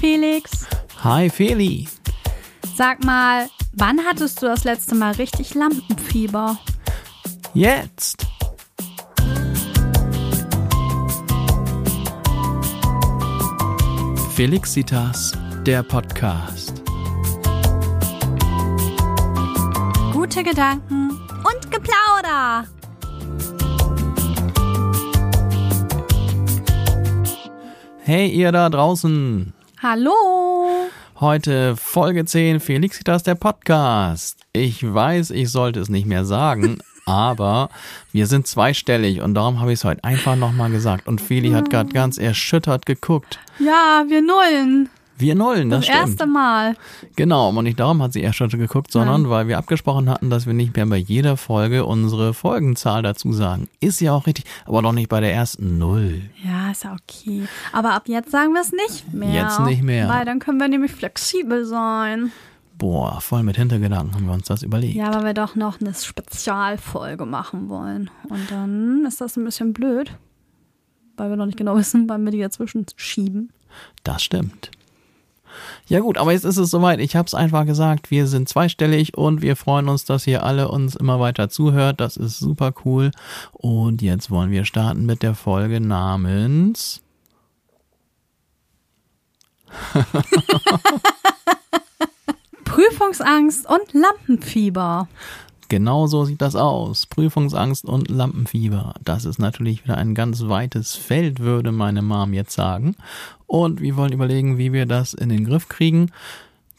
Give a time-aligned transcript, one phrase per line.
[0.00, 0.66] Felix.
[1.04, 1.86] Hi Feli.
[2.74, 6.58] Sag mal, wann hattest du das letzte Mal richtig Lampenfieber?
[7.52, 8.26] Jetzt.
[14.34, 15.32] Felixitas,
[15.66, 16.82] der Podcast.
[20.14, 22.64] Gute Gedanken und Geplauder.
[27.98, 29.52] Hey ihr da draußen.
[29.82, 30.90] Hallo.
[31.20, 34.38] Heute Folge 10 Felixitas, der Podcast.
[34.52, 37.70] Ich weiß, ich sollte es nicht mehr sagen, aber
[38.12, 41.08] wir sind zweistellig und darum habe ich es heute einfach nochmal gesagt.
[41.08, 43.38] Und Feli hat gerade ganz erschüttert geguckt.
[43.58, 44.90] Ja, wir nullen.
[45.20, 46.00] Wir nullen, das, Das stimmt.
[46.08, 46.76] erste Mal.
[47.16, 50.54] Genau, und nicht darum hat sie erschüttert geguckt, sondern weil wir abgesprochen hatten, dass wir
[50.54, 53.68] nicht mehr bei jeder Folge unsere Folgenzahl dazu sagen.
[53.80, 56.22] Ist ja auch richtig, aber doch nicht bei der ersten Null.
[56.44, 57.46] Ja, ist ja okay.
[57.72, 59.32] Aber ab jetzt sagen wir es nicht mehr.
[59.32, 60.08] Jetzt nicht mehr.
[60.08, 62.32] Weil dann können wir nämlich flexibel sein.
[62.78, 64.94] Boah, voll mit Hintergedanken haben wir uns das überlegt.
[64.96, 68.08] Ja, weil wir doch noch eine Spezialfolge machen wollen.
[68.28, 70.12] Und dann ist das ein bisschen blöd,
[71.18, 73.52] weil wir noch nicht genau wissen, wann wir die dazwischen schieben.
[74.02, 74.70] Das stimmt.
[75.86, 77.00] Ja gut, aber jetzt ist es soweit.
[77.00, 78.10] Ich habe es einfach gesagt.
[78.10, 82.00] Wir sind zweistellig und wir freuen uns, dass ihr alle uns immer weiter zuhört.
[82.00, 83.10] Das ist super cool.
[83.52, 87.02] Und jetzt wollen wir starten mit der Folge namens
[92.64, 95.08] Prüfungsangst und Lampenfieber.
[95.70, 97.06] Genau so sieht das aus.
[97.06, 98.94] Prüfungsangst und Lampenfieber.
[99.04, 102.96] Das ist natürlich wieder ein ganz weites Feld, würde meine Mom jetzt sagen.
[103.46, 106.10] Und wir wollen überlegen, wie wir das in den Griff kriegen.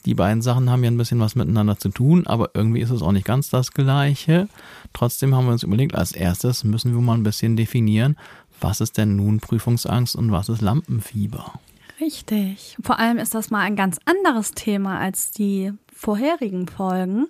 [0.05, 3.01] Die beiden Sachen haben ja ein bisschen was miteinander zu tun, aber irgendwie ist es
[3.01, 4.49] auch nicht ganz das Gleiche.
[4.91, 8.17] Trotzdem haben wir uns überlegt, als erstes müssen wir mal ein bisschen definieren,
[8.59, 11.53] was ist denn nun Prüfungsangst und was ist Lampenfieber?
[12.01, 12.75] Richtig.
[12.83, 17.27] Vor allem ist das mal ein ganz anderes Thema als die vorherigen Folgen.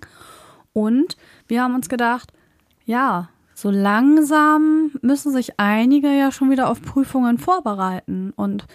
[0.72, 1.16] Und
[1.48, 2.32] wir haben uns gedacht,
[2.84, 8.32] ja, so langsam müssen sich einige ja schon wieder auf Prüfungen vorbereiten.
[8.34, 8.66] Und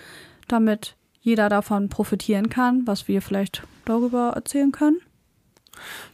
[0.48, 4.98] damit jeder davon profitieren kann, was wir vielleicht darüber erzählen können.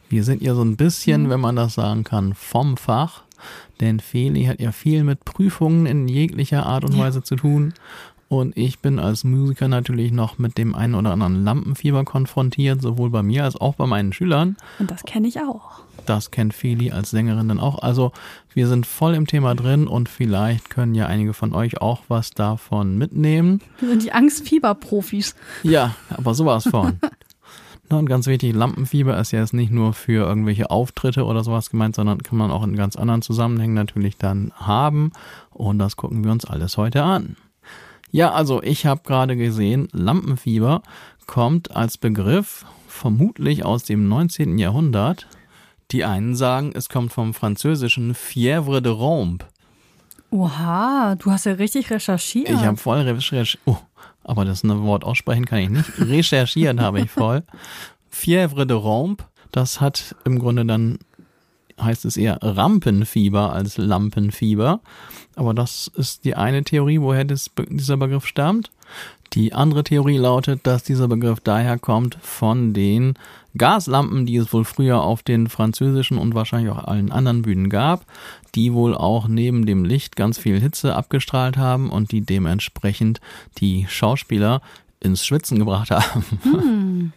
[0.08, 3.22] Wir sind ja so ein bisschen, wenn man das sagen kann, vom Fach.
[3.80, 7.04] Denn Feli hat ja viel mit Prüfungen in jeglicher Art und Ja.
[7.04, 7.74] Weise zu tun.
[8.40, 13.10] Und ich bin als Musiker natürlich noch mit dem einen oder anderen Lampenfieber konfrontiert, sowohl
[13.10, 14.56] bei mir als auch bei meinen Schülern.
[14.78, 15.82] Und das kenne ich auch.
[16.06, 17.82] Das kennt Feli als Sängerin dann auch.
[17.82, 18.12] Also
[18.52, 22.30] wir sind voll im Thema drin und vielleicht können ja einige von euch auch was
[22.30, 23.60] davon mitnehmen.
[23.78, 25.34] Wir sind die Angstfieber-Profis.
[25.62, 26.98] Ja, aber sowas von.
[27.90, 31.70] Na, und ganz wichtig, Lampenfieber ist ja jetzt nicht nur für irgendwelche Auftritte oder sowas
[31.70, 35.12] gemeint, sondern kann man auch in ganz anderen Zusammenhängen natürlich dann haben.
[35.50, 37.36] Und das gucken wir uns alles heute an.
[38.14, 40.82] Ja, also ich habe gerade gesehen, Lampenfieber
[41.26, 44.56] kommt als Begriff vermutlich aus dem 19.
[44.56, 45.26] Jahrhundert.
[45.90, 49.46] Die einen sagen, es kommt vom französischen Fièvre de Rompe.
[50.30, 52.50] Oha, du hast ja richtig recherchiert.
[52.50, 53.60] Ich habe voll recherchiert.
[53.64, 53.78] Oh,
[54.22, 55.98] aber das eine Wort aussprechen kann ich nicht.
[55.98, 57.42] Recherchiert habe ich voll.
[58.12, 61.00] Fièvre de Rompe, das hat im Grunde dann,
[61.80, 64.80] heißt es eher Rampenfieber als Lampenfieber.
[65.36, 68.70] Aber das ist die eine Theorie, woher das, dieser Begriff stammt.
[69.32, 73.14] Die andere Theorie lautet, dass dieser Begriff daher kommt von den
[73.56, 78.06] Gaslampen, die es wohl früher auf den französischen und wahrscheinlich auch allen anderen Bühnen gab,
[78.54, 83.20] die wohl auch neben dem Licht ganz viel Hitze abgestrahlt haben und die dementsprechend
[83.58, 84.60] die Schauspieler
[85.00, 87.12] ins Schwitzen gebracht haben.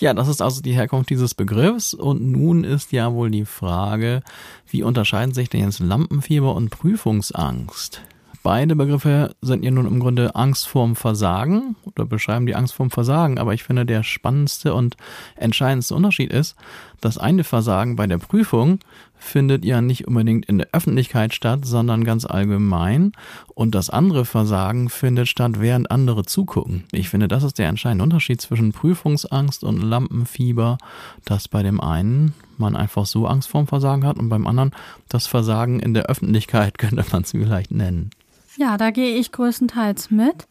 [0.00, 1.92] Ja, das ist also die Herkunft dieses Begriffs.
[1.92, 4.22] Und nun ist ja wohl die Frage,
[4.66, 8.00] wie unterscheiden sich denn jetzt Lampenfieber und Prüfungsangst?
[8.42, 12.90] Beide Begriffe sind ja nun im Grunde Angst vorm Versagen oder beschreiben die Angst vorm
[12.90, 13.38] Versagen.
[13.38, 14.96] Aber ich finde, der spannendste und
[15.36, 16.56] entscheidendste Unterschied ist,
[17.00, 18.80] das eine Versagen bei der Prüfung
[19.20, 23.12] findet ja nicht unbedingt in der Öffentlichkeit statt, sondern ganz allgemein.
[23.54, 26.84] Und das andere Versagen findet statt, während andere zugucken.
[26.92, 30.78] Ich finde, das ist der entscheidende Unterschied zwischen Prüfungsangst und Lampenfieber,
[31.24, 34.72] dass bei dem einen man einfach so Angst vorm Versagen hat und beim anderen
[35.08, 38.10] das Versagen in der Öffentlichkeit könnte man es vielleicht nennen.
[38.56, 40.46] Ja, da gehe ich größtenteils mit.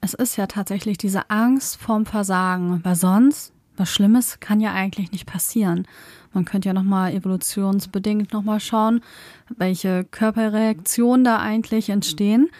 [0.00, 5.12] Es ist ja tatsächlich diese Angst vorm Versagen, weil sonst was Schlimmes kann ja eigentlich
[5.12, 5.86] nicht passieren.
[6.32, 9.02] Man könnte ja nochmal evolutionsbedingt nochmal schauen,
[9.48, 12.50] welche Körperreaktionen da eigentlich entstehen.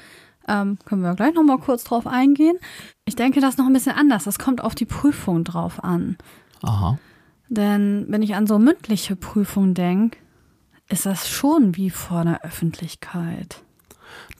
[0.48, 2.58] Ähm, können wir gleich nochmal kurz drauf eingehen.
[3.04, 4.24] Ich denke, das ist noch ein bisschen anders.
[4.24, 6.16] Das kommt auf die Prüfung drauf an.
[6.62, 6.98] Aha.
[7.48, 10.18] Denn wenn ich an so mündliche Prüfungen denke,
[10.88, 13.62] ist das schon wie vor einer Öffentlichkeit.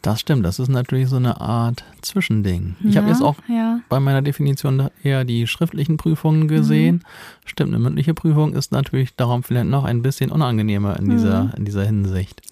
[0.03, 2.75] Das stimmt, das ist natürlich so eine Art Zwischending.
[2.83, 3.79] Ich habe Ja, jetzt auch ja.
[3.89, 7.05] bei meiner Definition eher die schriftlichen Prüfungen gesehen.
[7.45, 11.65] Stimmt, eine mündliche Prüfung ist natürlich darum vielleicht noch ein bisschen unangenehmer in dieser, in
[11.65, 12.43] dieser Hinsicht.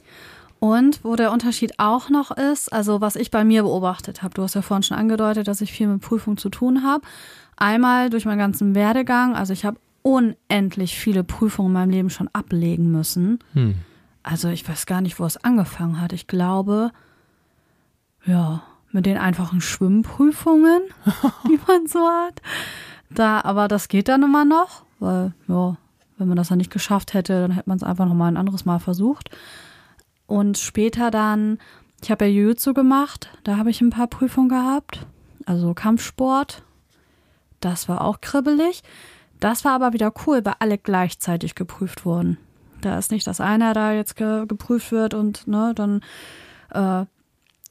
[0.60, 4.42] Und wo der Unterschied auch noch ist, also was ich bei mir beobachtet habe, du
[4.42, 7.02] hast ja vorhin schon angedeutet, dass ich viel mit Prüfungen zu tun habe.
[7.56, 12.28] Einmal durch meinen ganzen Werdegang, also ich habe unendlich viele Prüfungen in meinem Leben schon
[12.32, 13.40] ablegen müssen.
[13.54, 13.74] Hm.
[14.22, 16.12] Also ich weiß gar nicht, wo es angefangen hat.
[16.12, 16.92] Ich glaube,
[18.24, 18.62] ja,
[18.92, 20.82] mit den einfachen Schwimmprüfungen,
[21.48, 22.42] die man so hat.
[23.10, 25.76] Da, aber das geht dann immer noch, weil, ja,
[26.18, 28.36] wenn man das dann nicht geschafft hätte, dann hätte man es einfach noch mal ein
[28.36, 29.30] anderes Mal versucht.
[30.26, 31.58] Und später dann,
[32.02, 35.06] ich habe ja Jiu-Jitsu gemacht, da habe ich ein paar Prüfungen gehabt,
[35.46, 36.62] also Kampfsport.
[37.60, 38.82] Das war auch kribbelig.
[39.38, 42.38] Das war aber wieder cool, weil alle gleichzeitig geprüft wurden.
[42.80, 46.02] Da ist nicht, dass einer da jetzt ge geprüft wird und ne, dann
[46.70, 47.06] äh,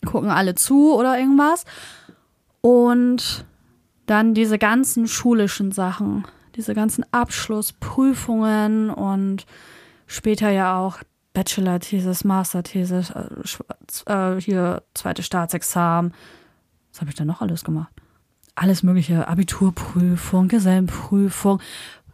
[0.05, 1.65] gucken alle zu oder irgendwas.
[2.61, 3.45] Und
[4.05, 6.25] dann diese ganzen schulischen Sachen,
[6.55, 9.45] diese ganzen Abschlussprüfungen und
[10.07, 10.99] später ja auch
[11.33, 16.13] Bachelor-Thesis, Master-Thesis, äh, äh, hier zweite Staatsexamen.
[16.91, 17.93] Was habe ich denn noch alles gemacht?
[18.55, 21.61] Alles mögliche, Abiturprüfung, Gesellenprüfung,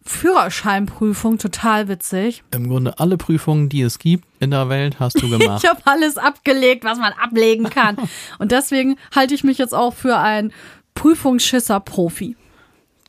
[0.06, 2.44] Führerscheinprüfung, total witzig.
[2.52, 5.64] Im Grunde alle Prüfungen, die es gibt in der Welt, hast du gemacht.
[5.64, 7.98] Ich habe alles abgelegt, was man ablegen kann.
[8.38, 10.52] Und deswegen halte ich mich jetzt auch für ein
[10.94, 12.38] Prüfungsschisser-Profi.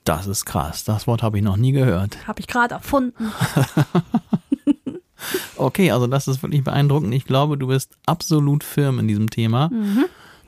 [0.04, 0.84] Das ist krass.
[0.84, 2.26] Das Wort habe ich noch nie gehört.
[2.26, 3.32] Habe ich gerade erfunden.
[5.56, 7.12] Okay, also das ist wirklich beeindruckend.
[7.14, 9.70] Ich glaube, du bist absolut firm in diesem Thema.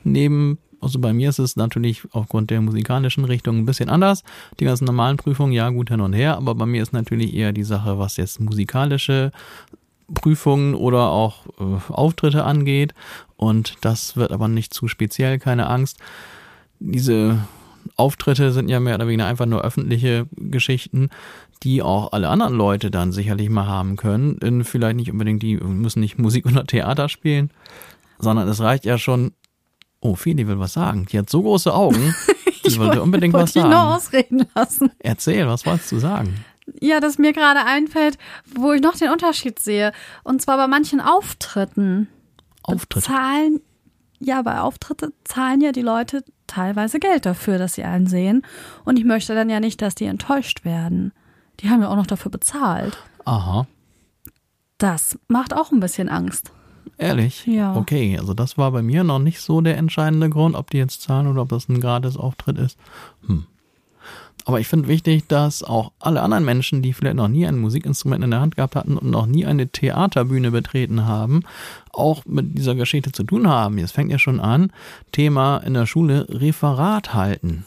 [0.03, 4.23] Neben, also bei mir ist es natürlich aufgrund der musikalischen Richtung ein bisschen anders.
[4.59, 7.51] Die ganzen normalen Prüfungen, ja, gut hin und her, aber bei mir ist natürlich eher
[7.51, 9.31] die Sache, was jetzt musikalische
[10.13, 12.93] Prüfungen oder auch äh, Auftritte angeht.
[13.35, 15.97] Und das wird aber nicht zu speziell, keine Angst.
[16.79, 17.39] Diese
[17.95, 21.09] Auftritte sind ja mehr oder weniger einfach nur öffentliche Geschichten,
[21.63, 24.37] die auch alle anderen Leute dann sicherlich mal haben können.
[24.37, 27.51] In vielleicht nicht unbedingt, die müssen nicht Musik oder Theater spielen,
[28.17, 29.33] sondern es reicht ja schon.
[30.01, 31.05] Oh, Feli will was sagen.
[31.11, 32.15] Die hat so große Augen.
[32.65, 33.91] Die wollte unbedingt was wollte ich nur sagen.
[33.91, 34.91] ausreden lassen.
[34.99, 36.35] Erzähl, was wolltest du sagen?
[36.79, 38.17] Ja, das mir gerade einfällt,
[38.55, 39.91] wo ich noch den Unterschied sehe.
[40.23, 42.07] Und zwar bei manchen Auftritten.
[42.63, 43.03] Auftritt.
[43.03, 43.59] Zahlen,
[44.19, 48.45] ja, bei Auftritte zahlen ja die Leute teilweise Geld dafür, dass sie einen sehen.
[48.85, 51.13] Und ich möchte dann ja nicht, dass die enttäuscht werden.
[51.61, 52.97] Die haben ja auch noch dafür bezahlt.
[53.25, 53.67] Aha.
[54.77, 56.51] Das macht auch ein bisschen Angst.
[56.97, 57.45] Ehrlich?
[57.45, 57.75] Ja.
[57.75, 61.01] Okay, also das war bei mir noch nicht so der entscheidende Grund, ob die jetzt
[61.01, 62.77] zahlen oder ob das ein gratis Auftritt ist.
[63.25, 63.45] Hm.
[64.45, 68.23] Aber ich finde wichtig, dass auch alle anderen Menschen, die vielleicht noch nie ein Musikinstrument
[68.23, 71.43] in der Hand gehabt hatten und noch nie eine Theaterbühne betreten haben,
[71.91, 73.77] auch mit dieser Geschichte zu tun haben.
[73.77, 74.71] Jetzt fängt ja schon an,
[75.11, 77.65] Thema in der Schule Referat halten.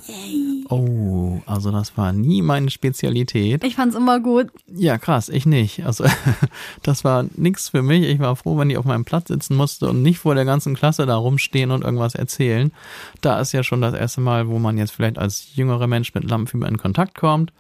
[0.69, 3.63] Oh, also das war nie meine Spezialität.
[3.63, 4.49] Ich fand's immer gut.
[4.75, 5.85] Ja, krass, ich nicht.
[5.85, 6.05] Also
[6.83, 8.05] das war nix für mich.
[8.05, 10.75] Ich war froh, wenn ich auf meinem Platz sitzen musste und nicht vor der ganzen
[10.75, 12.73] Klasse da rumstehen und irgendwas erzählen.
[13.21, 16.25] Da ist ja schon das erste Mal, wo man jetzt vielleicht als jüngerer Mensch mit
[16.25, 17.53] Lampenfieber in Kontakt kommt.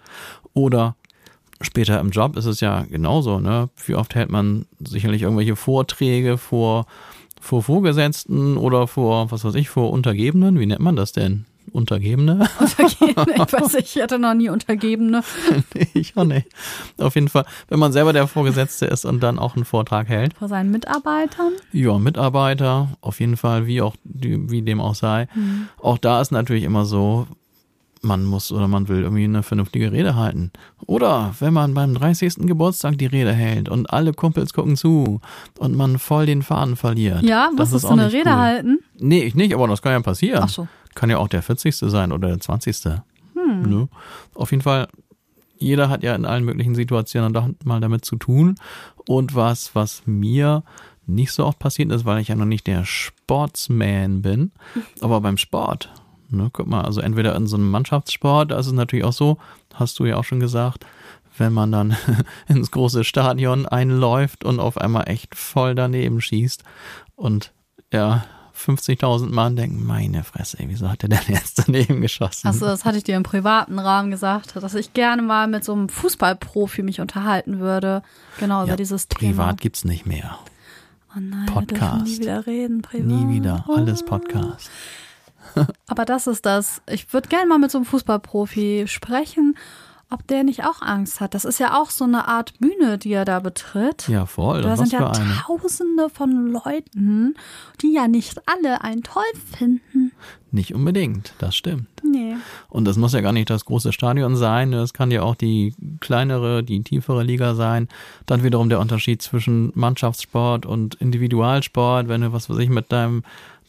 [0.54, 0.96] Oder
[1.64, 3.70] später im Job ist es ja genauso, ne?
[3.86, 6.86] Wie oft hält man sicherlich irgendwelche Vorträge vor,
[7.40, 10.58] vor Vorgesetzten oder vor, was weiß ich, vor Untergebenen?
[10.58, 11.46] Wie nennt man das denn?
[11.70, 12.48] Untergebene?
[12.58, 13.34] Untergebene.
[13.34, 15.22] Ich weiß nicht, ich hatte noch nie Untergebene.
[15.74, 16.48] nee, ich auch nicht.
[16.98, 20.34] Auf jeden Fall, wenn man selber der Vorgesetzte ist und dann auch einen Vortrag hält.
[20.34, 21.52] Vor seinen Mitarbeitern.
[21.72, 25.28] Ja, Mitarbeiter, auf jeden Fall, wie auch, wie dem auch sei.
[25.78, 27.26] Auch da ist natürlich immer so,
[28.02, 30.50] man muss oder man will irgendwie eine vernünftige Rede halten.
[30.86, 32.46] Oder wenn man beim 30.
[32.46, 35.20] Geburtstag die Rede hält und alle Kumpels gucken zu
[35.58, 37.22] und man voll den Faden verliert.
[37.22, 38.36] Ja, das musstest ist du eine Rede cool.
[38.36, 38.78] halten?
[38.98, 40.40] Nee, ich nicht, aber das kann ja passieren.
[40.42, 40.68] Ach so.
[40.94, 41.74] Kann ja auch der 40.
[41.76, 42.84] sein oder der 20.
[43.34, 43.88] Ne?
[44.34, 44.88] Auf jeden Fall,
[45.56, 48.56] jeder hat ja in allen möglichen Situationen mal damit zu tun.
[49.08, 50.64] Und was, was mir
[51.06, 54.52] nicht so oft passiert ist, weil ich ja noch nicht der Sportsman bin,
[55.00, 55.92] aber beim Sport.
[56.32, 59.38] Ne, guck mal, also entweder in so einem Mannschaftssport, da ist es natürlich auch so,
[59.74, 60.86] hast du ja auch schon gesagt,
[61.38, 61.96] wenn man dann
[62.48, 66.64] ins große Stadion einläuft und auf einmal echt voll daneben schießt
[67.16, 67.52] und
[67.92, 68.24] ja,
[68.56, 72.46] 50.000 Mann denken, meine Fresse, ey, wieso hat der denn jetzt daneben geschossen?
[72.48, 75.72] Achso, das hatte ich dir im privaten Rahmen gesagt, dass ich gerne mal mit so
[75.72, 78.02] einem Fußballprofi mich unterhalten würde.
[78.38, 79.18] Genau, ja, über dieses Thema.
[79.32, 80.38] privat gibt's nicht mehr.
[81.14, 82.06] Oh nein, Podcast.
[82.06, 83.06] nie wieder reden, privat.
[83.06, 83.74] Nie wieder, Oh.
[83.74, 84.70] alles Podcast.
[85.86, 86.82] Aber das ist das.
[86.88, 89.56] Ich würde gerne mal mit so einem Fußballprofi sprechen,
[90.12, 91.34] ob der nicht auch Angst hat.
[91.34, 94.08] Das ist ja auch so eine Art Bühne, die er da betritt.
[94.08, 94.62] Ja, voll.
[94.62, 97.34] Da sind ja tausende von Leuten,
[97.80, 99.22] die ja nicht alle einen toll
[99.56, 100.12] finden.
[100.50, 101.88] Nicht unbedingt, das stimmt.
[102.04, 102.36] Nee.
[102.68, 104.74] Und das muss ja gar nicht das große Stadion sein.
[104.74, 107.88] Es kann ja auch die kleinere, die tiefere Liga sein.
[108.26, 112.08] Dann wiederum der Unterschied zwischen Mannschaftssport und Individualsport.
[112.08, 113.22] Wenn du, was weiß ich, mit deinem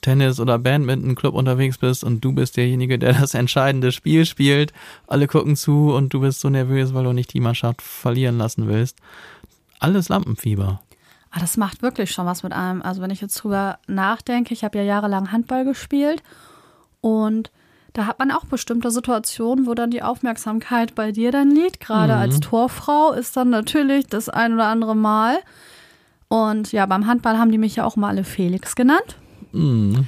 [0.04, 4.72] Tennis- oder Badminton-Club unterwegs bist und du bist derjenige, der das entscheidende Spiel spielt.
[5.08, 8.68] Alle gucken zu und du bist so nervös, weil du nicht die Mannschaft verlieren lassen
[8.68, 9.00] willst.
[9.80, 10.82] Alles Lampenfieber.
[11.32, 12.84] Aber das macht wirklich schon was mit einem.
[12.84, 16.22] Also wenn ich jetzt drüber nachdenke, ich habe ja jahrelang Handball gespielt
[17.02, 17.50] und
[17.94, 21.80] da hat man auch bestimmte Situationen, wo dann die Aufmerksamkeit bei dir dann liegt.
[21.80, 25.38] Gerade als Torfrau ist dann natürlich das ein oder andere Mal.
[26.28, 29.18] Und ja, beim Handball haben die mich ja auch mal alle Felix genannt.
[29.54, 30.08] Mhm.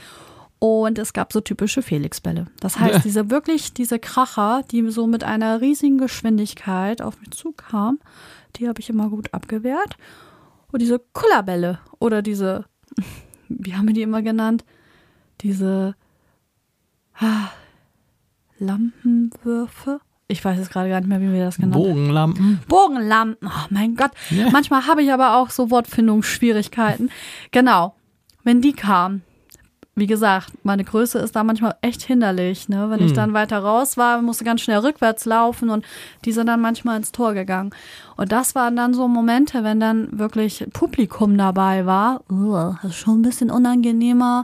[0.60, 2.48] Und es gab so typische Felix-Bälle.
[2.60, 8.00] Das heißt, diese wirklich, diese Kracher, die so mit einer riesigen Geschwindigkeit auf mich zukamen,
[8.56, 9.98] die habe ich immer gut abgewehrt.
[10.72, 12.66] Und diese Kullerbälle oder diese,
[13.50, 14.66] wie haben wir die immer genannt?
[15.42, 15.96] Diese
[17.20, 17.50] ah,
[18.58, 20.00] Lampenwürfe?
[20.28, 21.84] Ich weiß jetzt gerade gar nicht mehr, wie wir das genannt haben.
[21.84, 22.60] Bogenlampen.
[22.68, 23.48] Bogenlampen.
[23.48, 24.12] Oh mein Gott.
[24.32, 24.50] Ja.
[24.50, 27.12] Manchmal habe ich aber auch so Wortfindungsschwierigkeiten.
[27.52, 27.96] Genau.
[28.44, 29.22] Wenn die kamen,
[29.96, 32.68] wie gesagt, meine Größe ist da manchmal echt hinderlich.
[32.68, 32.90] Ne?
[32.90, 35.86] Wenn ich dann weiter raus war, musste ganz schnell rückwärts laufen und
[36.26, 37.72] die sind dann manchmal ins Tor gegangen.
[38.18, 42.22] Und das waren dann so Momente, wenn dann wirklich Publikum dabei war.
[42.28, 44.44] Das ist schon ein bisschen unangenehmer,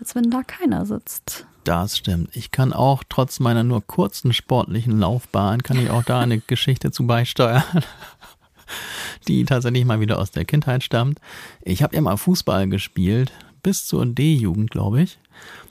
[0.00, 1.46] als wenn da keiner sitzt.
[1.64, 2.34] Das stimmt.
[2.34, 6.90] Ich kann auch trotz meiner nur kurzen sportlichen Laufbahn, kann ich auch da eine Geschichte
[6.90, 7.64] zu beisteuern,
[9.28, 11.20] die tatsächlich mal wieder aus der Kindheit stammt.
[11.62, 13.32] Ich habe ja mal Fußball gespielt,
[13.66, 15.18] bis zur D-Jugend, glaube ich.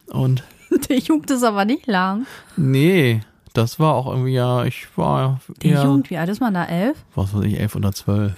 [0.07, 0.43] Und
[0.89, 2.25] Die Jugend ist aber nicht lang.
[2.57, 3.21] nee,
[3.53, 6.65] das war auch irgendwie ja, ich war Die Jugend, wie alt ist man da?
[6.65, 6.97] Elf?
[7.15, 8.33] was weiß ich, elf oder zwölf.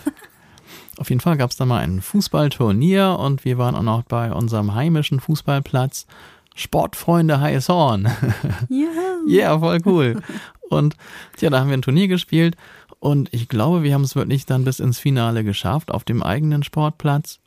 [1.00, 4.32] Auf jeden Fall gab es da mal ein Fußballturnier und wir waren auch noch bei
[4.32, 6.06] unserem heimischen Fußballplatz.
[6.54, 8.08] Sportfreunde Heiß Horn.
[8.70, 8.88] Ja.
[9.28, 10.22] Ja, voll cool.
[10.70, 10.96] Und
[11.40, 12.56] ja, da haben wir ein Turnier gespielt
[13.00, 16.62] und ich glaube, wir haben es wirklich dann bis ins Finale geschafft auf dem eigenen
[16.64, 17.40] Sportplatz.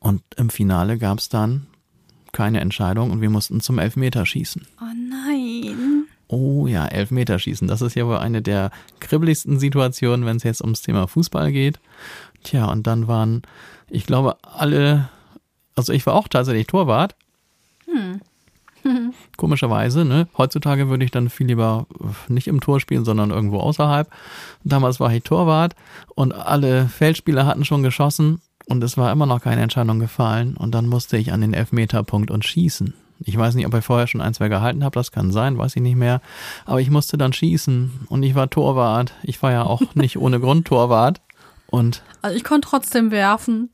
[0.00, 1.66] Und im Finale gab es dann
[2.32, 4.66] keine Entscheidung und wir mussten zum Elfmeterschießen.
[4.80, 6.06] Oh nein.
[6.28, 7.68] Oh ja, Elfmeterschießen.
[7.68, 11.80] Das ist ja wohl eine der kribbeligsten Situationen, wenn es jetzt ums Thema Fußball geht.
[12.44, 13.42] Tja, und dann waren,
[13.88, 15.08] ich glaube, alle,
[15.76, 17.14] also ich war auch tatsächlich Torwart.
[19.36, 20.28] Komischerweise, ne?
[20.38, 21.86] Heutzutage würde ich dann viel lieber
[22.28, 24.08] nicht im Tor spielen, sondern irgendwo außerhalb.
[24.64, 25.74] Damals war ich Torwart
[26.14, 30.74] und alle Feldspieler hatten schon geschossen und es war immer noch keine Entscheidung gefallen und
[30.74, 32.94] dann musste ich an den Elfmeterpunkt und schießen.
[33.22, 35.76] Ich weiß nicht, ob ich vorher schon ein, zwei gehalten habe, das kann sein, weiß
[35.76, 36.22] ich nicht mehr.
[36.64, 39.12] Aber ich musste dann schießen und ich war Torwart.
[39.22, 41.20] Ich war ja auch nicht ohne Grund Torwart.
[41.66, 43.70] Und Also ich konnte trotzdem werfen.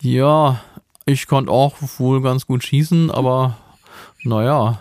[0.00, 0.60] ja,
[1.06, 3.56] ich konnte auch wohl ganz gut schießen, aber
[4.24, 4.78] naja,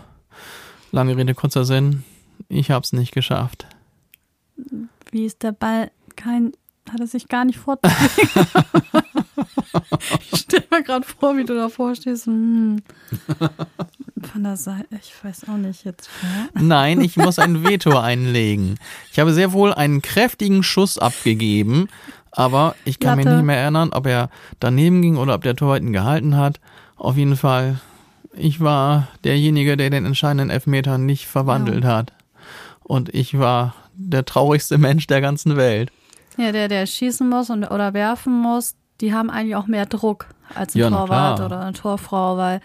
[0.91, 2.03] lange Rede, kurzer Sinn,
[2.49, 3.65] ich hab's nicht geschafft.
[5.11, 5.89] Wie ist der Ball?
[6.15, 6.51] Kein,
[6.89, 8.45] hat er sich gar nicht vorzubewegen.
[10.31, 12.25] ich stelle mir gerade vor, wie du davor stehst.
[12.25, 12.81] Hm.
[14.21, 16.09] Von der Seite, ich weiß auch nicht jetzt.
[16.21, 16.61] Ja.
[16.61, 18.77] Nein, ich muss ein Veto einlegen.
[19.11, 21.87] Ich habe sehr wohl einen kräftigen Schuss abgegeben,
[22.31, 25.81] aber ich kann mich nicht mehr erinnern, ob er daneben ging oder ob der Torwart
[25.81, 26.59] ihn gehalten hat.
[26.97, 27.79] Auf jeden Fall,
[28.33, 32.13] ich war derjenige, der den entscheidenden Elfmeter nicht verwandelt hat.
[32.83, 35.91] Und ich war der traurigste Mensch der ganzen Welt.
[36.37, 40.27] Ja, der, der schießen muss und, oder werfen muss, die haben eigentlich auch mehr Druck
[40.55, 42.61] als ein Ja, Torwart oder eine Torfrau, weil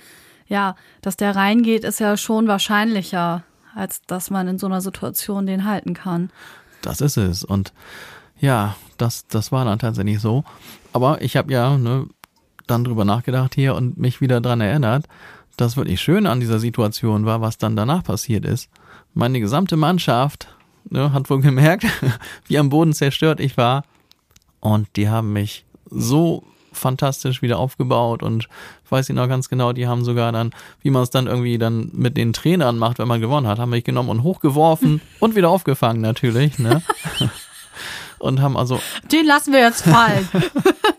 [0.48, 3.42] ja, dass der reingeht, ist ja schon wahrscheinlicher,
[3.74, 6.30] als dass man in so einer Situation den halten kann.
[6.82, 7.42] Das ist es.
[7.42, 7.72] Und
[8.38, 10.44] ja, das, das war dann tatsächlich so.
[10.92, 12.06] Aber ich habe ja ne,
[12.66, 15.06] dann drüber nachgedacht hier und mich wieder dran erinnert,
[15.56, 18.68] dass wirklich schön an dieser Situation war, was dann danach passiert ist.
[19.14, 20.48] Meine gesamte Mannschaft
[20.90, 21.86] ne, hat wohl gemerkt,
[22.46, 23.84] wie am Boden zerstört ich war.
[24.60, 28.48] Und die haben mich so fantastisch wieder aufgebaut und
[28.90, 30.52] weiß ich noch ganz genau, die haben sogar dann,
[30.82, 33.70] wie man es dann irgendwie dann mit den Trainern macht, wenn man gewonnen hat, haben
[33.70, 36.82] mich genommen und hochgeworfen und wieder aufgefangen natürlich, ne?
[38.18, 38.80] Und haben also,
[39.12, 40.26] Den lassen wir jetzt fallen.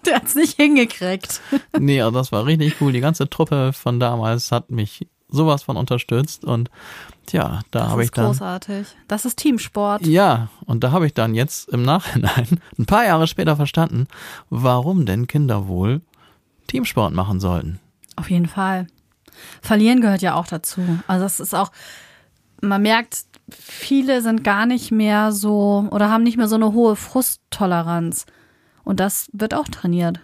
[0.06, 1.42] der hat's nicht hingekriegt.
[1.80, 2.92] nee, also das war richtig cool.
[2.92, 6.70] Die ganze Truppe von damals hat mich sowas von unterstützt und
[7.28, 8.26] tja, da Das habe ich ist dann.
[8.26, 8.88] großartig.
[9.08, 10.06] Das ist Teamsport.
[10.08, 14.08] Ja, und da habe ich dann jetzt im Nachhinein, ein paar Jahre später verstanden,
[14.50, 16.02] warum denn Kinder wohl
[16.68, 17.80] Teamsport machen sollten.
[18.16, 18.88] Auf jeden Fall.
[19.62, 20.82] Verlieren gehört ja auch dazu.
[21.06, 21.72] Also das ist auch,
[22.62, 26.96] man merkt, viele sind gar nicht mehr so oder haben nicht mehr so eine hohe
[26.96, 28.26] Frusttoleranz.
[28.84, 30.20] Und das wird auch trainiert.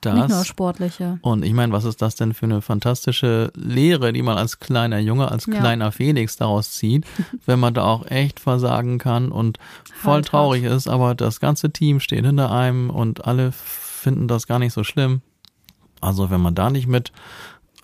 [0.00, 0.14] Das.
[0.14, 1.18] Nicht nur sportliche.
[1.22, 4.98] Und ich meine, was ist das denn für eine fantastische Lehre, die man als kleiner
[5.00, 5.58] Junge, als Ja.
[5.58, 7.04] kleiner Felix daraus zieht,
[7.46, 9.58] wenn man da auch echt versagen kann und
[9.92, 14.46] voll Halt, traurig ist, aber das ganze Team steht hinter einem und alle finden das
[14.46, 15.20] gar nicht so schlimm.
[16.00, 17.10] Also wenn man da nicht mit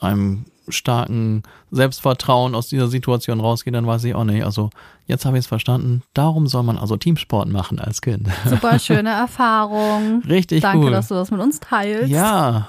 [0.01, 4.45] einem starken Selbstvertrauen aus dieser Situation rausgeht, dann weiß ich auch nicht.
[4.45, 4.71] Also
[5.07, 6.03] jetzt habe ich es verstanden.
[6.15, 8.29] Darum soll man also Teamsport machen als Kind.
[8.47, 10.23] Super schöne Erfahrung.
[10.29, 10.91] Richtig Danke, cool.
[10.91, 12.09] dass du das mit uns teilst.
[12.09, 12.69] Ja.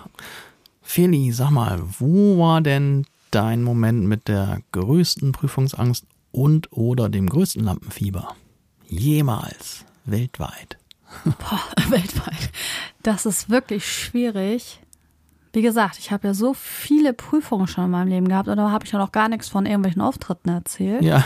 [0.82, 7.30] Feli, sag mal, wo war denn dein Moment mit der größten Prüfungsangst und oder dem
[7.30, 8.36] größten Lampenfieber?
[8.88, 9.86] Jemals.
[10.06, 10.78] Weltweit.
[11.24, 12.52] Boah, weltweit.
[13.04, 14.80] Das ist wirklich schwierig.
[15.56, 18.72] Wie gesagt, ich habe ja so viele Prüfungen schon in meinem Leben gehabt und da
[18.72, 21.02] habe ich ja noch gar nichts von irgendwelchen Auftritten erzählt.
[21.02, 21.24] Ja.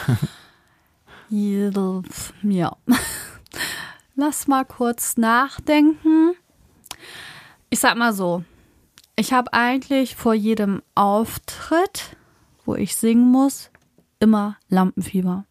[2.44, 2.78] Ja.
[4.16, 6.36] Lass mal kurz nachdenken.
[7.72, 8.44] Ich sag mal so,
[9.16, 12.16] ich habe eigentlich vor jedem Auftritt,
[12.66, 13.72] wo ich singen muss,
[14.20, 15.46] immer Lampenfieber.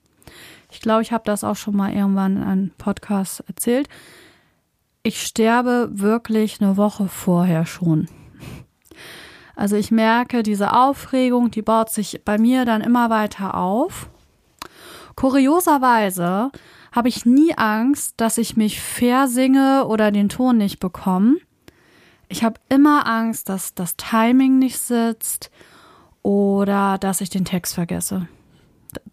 [0.70, 3.88] Ich glaube, ich habe das auch schon mal irgendwann in einem Podcast erzählt.
[5.02, 8.06] Ich sterbe wirklich eine Woche vorher schon.
[9.58, 14.08] Also ich merke, diese Aufregung, die baut sich bei mir dann immer weiter auf.
[15.16, 16.52] Kurioserweise
[16.92, 21.38] habe ich nie Angst, dass ich mich versinge oder den Ton nicht bekomme.
[22.28, 25.50] Ich habe immer Angst, dass das Timing nicht sitzt
[26.22, 28.28] oder dass ich den Text vergesse.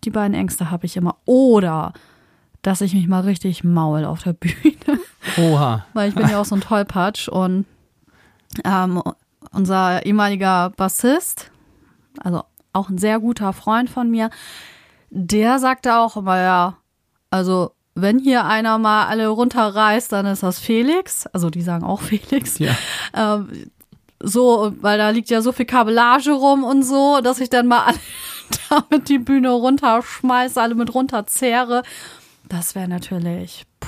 [0.03, 1.15] Die beiden Ängste habe ich immer.
[1.25, 1.93] Oder
[2.61, 4.99] dass ich mich mal richtig maul auf der Bühne.
[5.39, 5.87] Oha.
[5.93, 7.65] Weil ich bin ja auch so ein Tollpatsch und
[8.63, 9.01] ähm,
[9.55, 11.51] unser ehemaliger Bassist,
[12.19, 12.43] also
[12.73, 14.29] auch ein sehr guter Freund von mir,
[15.09, 16.77] der sagte auch immer, ja,
[17.29, 21.25] also wenn hier einer mal alle runterreißt, dann ist das Felix.
[21.27, 22.59] Also die sagen auch Felix.
[22.59, 22.75] Ja.
[23.13, 23.71] Ähm,
[24.21, 27.83] so, weil da liegt ja so viel Kabellage rum und so, dass ich dann mal
[27.85, 27.99] alle
[28.69, 31.83] damit die Bühne runterschmeiße, alle mit runterzehre.
[32.47, 33.87] Das wäre natürlich, puh,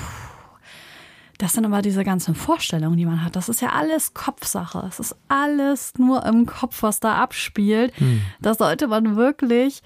[1.38, 3.36] das sind aber diese ganzen Vorstellungen, die man hat.
[3.36, 4.84] Das ist ja alles Kopfsache.
[4.88, 7.92] Es ist alles nur im Kopf, was da abspielt.
[8.40, 9.82] Da sollte man wirklich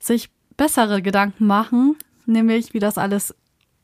[0.00, 3.34] sich bessere Gedanken machen, nämlich wie das alles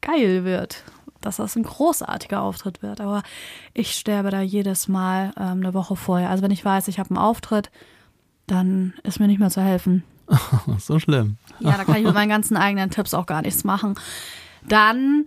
[0.00, 0.82] geil wird.
[1.20, 3.00] Dass das ein großartiger Auftritt wird.
[3.00, 3.22] Aber
[3.72, 6.28] ich sterbe da jedes Mal ähm, eine Woche vorher.
[6.28, 7.70] Also wenn ich weiß, ich habe einen Auftritt,
[8.46, 10.04] dann ist mir nicht mehr zu helfen.
[10.78, 11.36] So schlimm.
[11.60, 13.94] Ja, da kann ich mit meinen ganzen eigenen Tipps auch gar nichts machen.
[14.68, 15.26] Dann,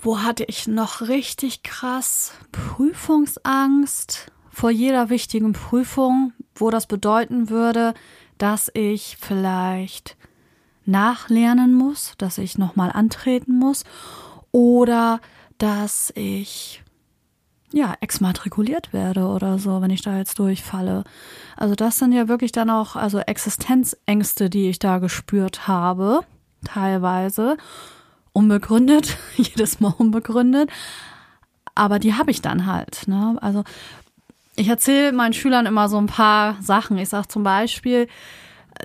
[0.00, 7.94] wo hatte ich noch richtig krass Prüfungsangst vor jeder wichtigen Prüfung, wo das bedeuten würde,
[8.38, 10.16] dass ich vielleicht
[10.86, 13.84] nachlernen muss, dass ich nochmal antreten muss
[14.50, 15.20] oder
[15.58, 16.82] dass ich
[17.72, 21.04] ja, exmatrikuliert werde oder so, wenn ich da jetzt durchfalle.
[21.56, 26.22] Also das sind ja wirklich dann auch also Existenzängste, die ich da gespürt habe,
[26.64, 27.56] teilweise
[28.32, 30.70] unbegründet, jedes Mal unbegründet,
[31.74, 33.06] aber die habe ich dann halt.
[33.06, 33.36] Ne?
[33.40, 33.64] Also
[34.56, 36.98] ich erzähle meinen Schülern immer so ein paar Sachen.
[36.98, 38.08] Ich sage zum Beispiel,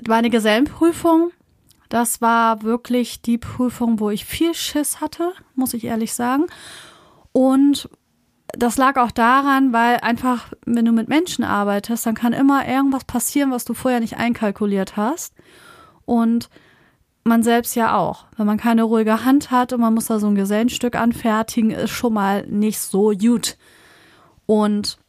[0.07, 1.31] meine Gesellenprüfung,
[1.89, 6.45] das war wirklich die Prüfung, wo ich viel Schiss hatte, muss ich ehrlich sagen.
[7.31, 7.89] Und
[8.47, 13.03] das lag auch daran, weil einfach, wenn du mit Menschen arbeitest, dann kann immer irgendwas
[13.03, 15.33] passieren, was du vorher nicht einkalkuliert hast.
[16.05, 16.49] Und
[17.27, 18.25] man selbst ja auch.
[18.37, 21.89] Wenn man keine ruhige Hand hat und man muss da so ein Gesellenstück anfertigen, ist
[21.89, 23.57] schon mal nicht so gut.
[24.45, 24.99] Und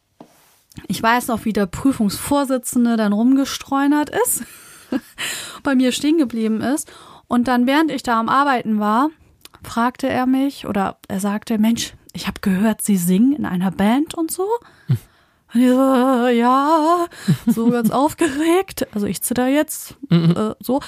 [0.87, 4.43] ich weiß noch, wie der Prüfungsvorsitzende dann rumgestreunert ist,
[5.63, 6.91] bei mir stehen geblieben ist.
[7.27, 9.09] Und dann, während ich da am Arbeiten war,
[9.63, 14.15] fragte er mich oder er sagte, Mensch, ich habe gehört, Sie singen in einer Band
[14.15, 14.47] und so.
[14.87, 17.05] Und ich so, äh, ja,
[17.45, 18.87] so ganz aufgeregt.
[18.93, 20.81] Also ich zitter jetzt äh, so.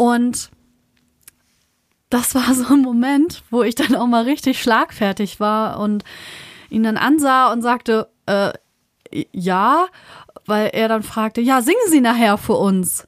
[0.00, 0.50] Und
[2.08, 6.04] das war so ein Moment, wo ich dann auch mal richtig schlagfertig war und
[6.70, 8.52] ihn dann ansah und sagte, äh,
[9.30, 9.88] ja,
[10.46, 13.06] weil er dann fragte, ja, singen Sie nachher für uns.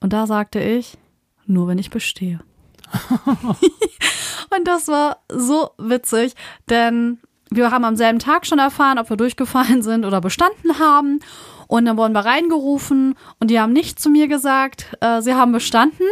[0.00, 0.98] Und da sagte ich,
[1.46, 2.40] nur wenn ich bestehe.
[3.24, 6.34] und das war so witzig,
[6.68, 11.20] denn wir haben am selben Tag schon erfahren, ob wir durchgefallen sind oder bestanden haben.
[11.68, 15.52] Und dann wurden wir reingerufen und die haben nicht zu mir gesagt, äh, sie haben
[15.52, 16.04] bestanden,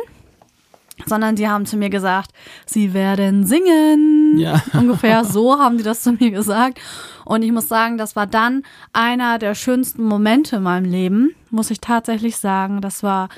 [1.06, 2.30] sondern sie haben zu mir gesagt,
[2.66, 4.38] sie werden singen.
[4.38, 4.62] Ja.
[4.72, 6.80] Ungefähr so haben sie das zu mir gesagt.
[7.24, 8.62] Und ich muss sagen, das war dann
[8.92, 12.80] einer der schönsten Momente in meinem Leben, muss ich tatsächlich sagen.
[12.80, 13.28] Das war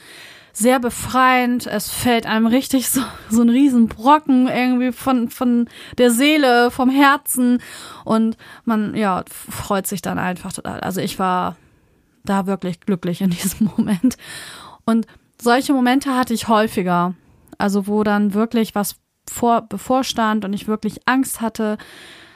[0.55, 1.67] sehr befreiend.
[1.67, 7.59] Es fällt einem richtig so, so ein Riesenbrocken irgendwie von, von der Seele, vom Herzen.
[8.05, 10.81] Und man, ja, freut sich dann einfach total.
[10.81, 11.57] Also ich war
[12.25, 14.17] da wirklich glücklich in diesem Moment.
[14.87, 15.07] Und
[15.41, 17.15] solche Momente hatte ich häufiger.
[17.59, 18.97] Also wo dann wirklich was
[19.31, 21.79] vor, bevorstand und ich wirklich Angst hatte.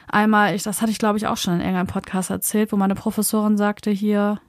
[0.09, 2.95] Einmal, ich, das hatte ich glaube ich auch schon in irgendeinem Podcast erzählt, wo meine
[2.95, 4.41] Professorin sagte, hier,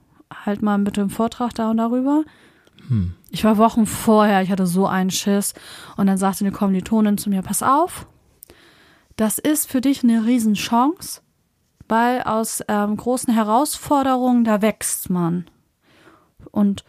[0.44, 2.24] halt mal mit dem Vortrag da und darüber.
[2.88, 3.14] Hm.
[3.30, 5.54] Ich war Wochen vorher, ich hatte so einen Schiss.
[5.96, 8.06] Und dann sagte eine Kommilitonin zu mir, pass auf,
[9.16, 11.20] das ist für dich eine Riesenchance,
[11.88, 15.46] weil aus ähm, großen Herausforderungen, da wächst man.
[16.50, 16.84] Und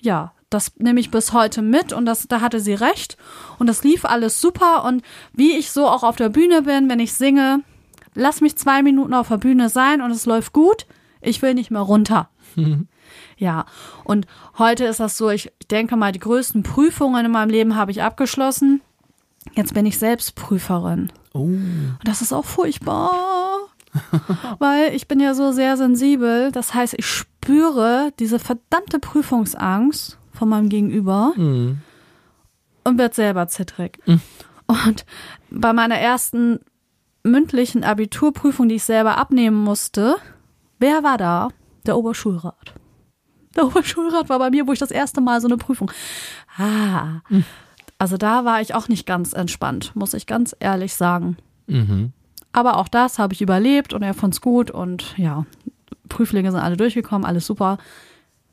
[0.00, 3.16] ja, das nehme ich bis heute mit und das, da hatte sie recht
[3.58, 7.00] und das lief alles super und wie ich so auch auf der Bühne bin, wenn
[7.00, 7.60] ich singe,
[8.14, 10.86] lass mich zwei Minuten auf der Bühne sein und es läuft gut,
[11.20, 12.28] ich will nicht mehr runter.
[13.36, 13.66] Ja,
[14.04, 17.90] und heute ist das so, ich denke mal, die größten Prüfungen in meinem Leben habe
[17.90, 18.80] ich abgeschlossen.
[19.54, 21.10] Jetzt bin ich selbst Prüferin.
[21.34, 21.40] Oh.
[21.40, 23.10] Und das ist auch furchtbar.
[24.58, 26.52] weil ich bin ja so sehr sensibel.
[26.52, 31.78] Das heißt, ich spüre diese verdammte Prüfungsangst von meinem Gegenüber mhm.
[32.82, 34.00] und werde selber zittrig.
[34.06, 34.20] Mhm.
[34.66, 35.06] Und
[35.52, 36.58] bei meiner ersten
[37.22, 40.16] mündlichen Abiturprüfung, die ich selber abnehmen musste,
[40.80, 41.50] wer war da?
[41.86, 42.74] Der Oberschulrat.
[43.54, 45.92] Der Oberschulrat war bei mir, wo ich das erste Mal so eine Prüfung.
[46.56, 47.20] Ah.
[47.28, 47.44] Mhm.
[47.98, 51.36] Also da war ich auch nicht ganz entspannt, muss ich ganz ehrlich sagen.
[51.68, 52.12] Mhm.
[52.50, 55.46] Aber auch das habe ich überlebt und er fand es gut und ja,
[56.08, 57.78] Prüflinge sind alle durchgekommen, alles super.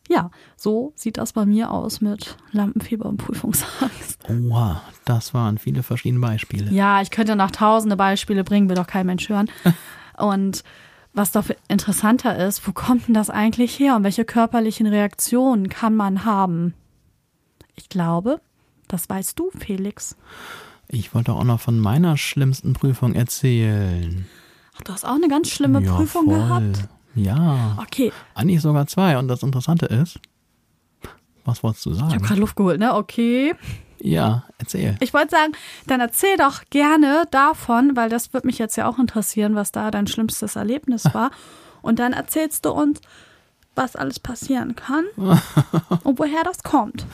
[0.09, 4.19] Ja, so sieht das bei mir aus mit Lampenfieber und Prüfungsangst.
[4.27, 6.71] Oha, das waren viele verschiedene Beispiele.
[6.71, 9.51] Ja, ich könnte noch tausende Beispiele bringen, will doch kein Mensch hören.
[10.17, 10.63] und
[11.13, 15.95] was doch interessanter ist, wo kommt denn das eigentlich her und welche körperlichen Reaktionen kann
[15.95, 16.73] man haben?
[17.75, 18.41] Ich glaube,
[18.87, 20.17] das weißt du, Felix.
[20.87, 24.27] Ich wollte auch noch von meiner schlimmsten Prüfung erzählen.
[24.75, 26.35] Ach, du hast auch eine ganz schlimme ja, Prüfung voll.
[26.35, 26.89] gehabt?
[27.15, 27.77] Ja.
[27.81, 28.11] Okay.
[28.35, 29.17] Eigentlich sogar zwei.
[29.17, 30.19] Und das Interessante ist,
[31.45, 32.09] was wolltest du sagen?
[32.09, 32.93] Ich habe gerade Luft geholt, ne?
[32.95, 33.55] Okay.
[34.01, 34.95] Ja, erzähl.
[35.01, 35.51] Ich wollte sagen,
[35.87, 39.91] dann erzähl doch gerne davon, weil das wird mich jetzt ja auch interessieren, was da
[39.91, 41.31] dein schlimmstes Erlebnis war.
[41.81, 43.01] Und dann erzählst du uns,
[43.75, 45.05] was alles passieren kann
[46.03, 47.05] und woher das kommt.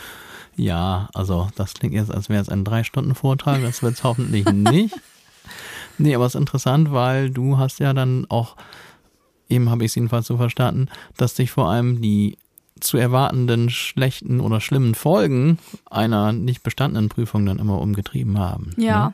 [0.56, 3.62] Ja, also das klingt jetzt, als wäre es ein Drei-Stunden-Vortrag.
[3.62, 4.96] Das wird es hoffentlich nicht.
[5.98, 8.58] Nee, aber es ist interessant, weil du hast ja dann auch,
[9.50, 12.38] eben habe ich es jedenfalls so verstanden, dass dich vor allem die
[12.80, 18.72] zu erwartenden schlechten oder schlimmen Folgen einer nicht bestandenen Prüfung dann immer umgetrieben haben.
[18.78, 19.08] Ja.
[19.08, 19.14] Ne?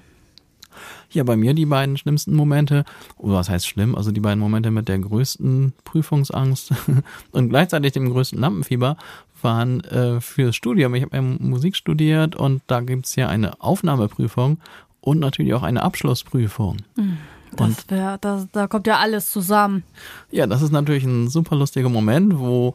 [1.11, 2.85] Ja, bei mir die beiden schlimmsten Momente,
[3.17, 6.73] oder was heißt schlimm, also die beiden Momente mit der größten Prüfungsangst
[7.31, 8.95] und gleichzeitig dem größten Lampenfieber
[9.41, 10.95] waren äh, fürs Studium.
[10.95, 14.59] Ich habe ja Musik studiert und da gibt's ja eine Aufnahmeprüfung
[15.01, 16.77] und natürlich auch eine Abschlussprüfung.
[16.95, 17.17] Mhm.
[17.57, 19.83] Das wär, das, da kommt ja alles zusammen.
[20.31, 22.73] Ja, das ist natürlich ein super lustiger Moment, wo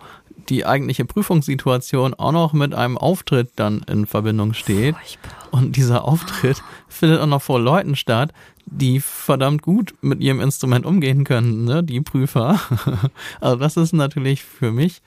[0.48, 4.96] die eigentliche Prüfungssituation auch noch mit einem Auftritt dann in Verbindung steht.
[4.96, 5.32] Furchtbar.
[5.50, 8.32] Und dieser Auftritt findet auch noch vor Leuten statt,
[8.66, 11.82] die verdammt gut mit ihrem Instrument umgehen können, ne?
[11.82, 12.60] die Prüfer.
[13.40, 15.02] Also das ist natürlich für mich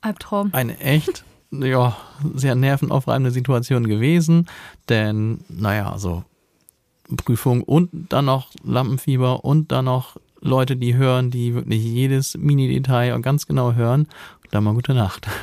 [0.00, 0.50] Albtraum.
[0.52, 1.96] eine echt ja,
[2.34, 4.46] sehr nervenaufreibende Situation gewesen,
[4.88, 6.24] denn naja, also
[7.16, 13.20] Prüfung und dann noch Lampenfieber und dann noch Leute, die hören, die wirklich jedes Mini-Detail
[13.20, 14.06] ganz genau hören.
[14.50, 15.26] Dann mal gute Nacht.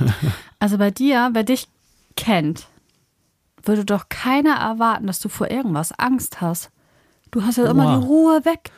[0.60, 1.68] Also bei dir, wer dich
[2.16, 2.66] kennt,
[3.64, 6.72] würde doch keiner erwarten, dass du vor irgendwas Angst hast.
[7.30, 7.72] Du hast ja Oha.
[7.72, 8.72] immer die Ruhe weg.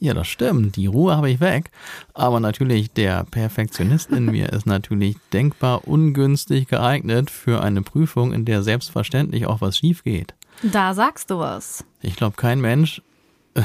[0.00, 0.74] Ja, das stimmt.
[0.74, 1.70] Die Ruhe habe ich weg.
[2.14, 8.44] Aber natürlich, der Perfektionist in mir ist natürlich denkbar ungünstig geeignet für eine Prüfung, in
[8.44, 10.34] der selbstverständlich auch was schief geht.
[10.62, 11.84] Da sagst du was.
[12.02, 13.02] Ich glaube, kein Mensch,
[13.54, 13.62] äh,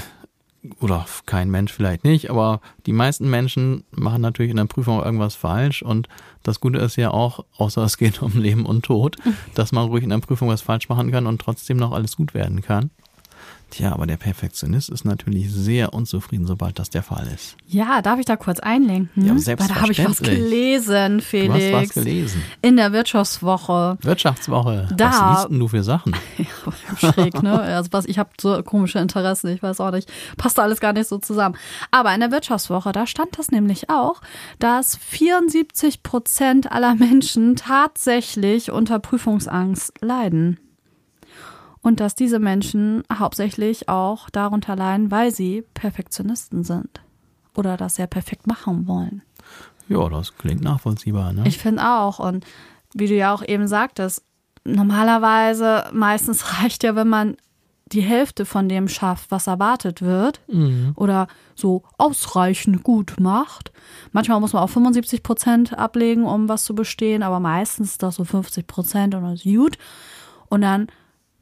[0.80, 5.36] oder kein Mensch vielleicht nicht, aber die meisten Menschen machen natürlich in der Prüfung irgendwas
[5.36, 6.08] falsch und
[6.44, 9.18] das Gute ist ja auch, außer es geht um Leben und Tod,
[9.54, 12.34] dass man ruhig in der Prüfung was falsch machen kann und trotzdem noch alles gut
[12.34, 12.92] werden kann.
[13.76, 17.58] Tja, aber der Perfektionist ist natürlich sehr unzufrieden, sobald das der Fall ist.
[17.68, 19.26] Ja, darf ich da kurz einlenken?
[19.26, 19.60] Ja, selbstverständlich.
[19.60, 21.54] Weil da habe ich was gelesen, Felix.
[21.54, 22.42] Du hast was gelesen.
[22.62, 23.98] In der Wirtschaftswoche.
[24.02, 24.88] Wirtschaftswoche.
[24.96, 25.10] Da.
[25.10, 26.16] Was liest denn du für Sachen?
[26.38, 27.60] ja, schräg, ne?
[27.76, 30.10] Also was, ich habe so komische Interessen, ich weiß auch nicht.
[30.38, 31.58] Passt da alles gar nicht so zusammen.
[31.92, 34.22] Aber in der Wirtschaftswoche, da stand das nämlich auch,
[34.60, 40.60] dass 74 Prozent aller Menschen tatsächlich unter Prüfungsangst leiden
[41.86, 47.02] und dass diese Menschen hauptsächlich auch darunter leiden, weil sie Perfektionisten sind
[47.56, 49.22] oder das sehr perfekt machen wollen.
[49.88, 51.32] Ja, das klingt nachvollziehbar.
[51.32, 51.44] Ne?
[51.46, 52.18] Ich finde auch.
[52.18, 52.44] Und
[52.96, 54.24] wie du ja auch eben sagtest,
[54.64, 57.38] normalerweise, meistens reicht ja, wenn man
[57.92, 60.94] die Hälfte von dem schafft, was erwartet wird Mhm.
[60.96, 63.72] oder so ausreichend gut macht.
[64.12, 68.16] Manchmal muss man auch 75 Prozent ablegen, um was zu bestehen, aber meistens ist das
[68.16, 69.78] so 50 Prozent und das ist gut.
[70.50, 70.88] Und dann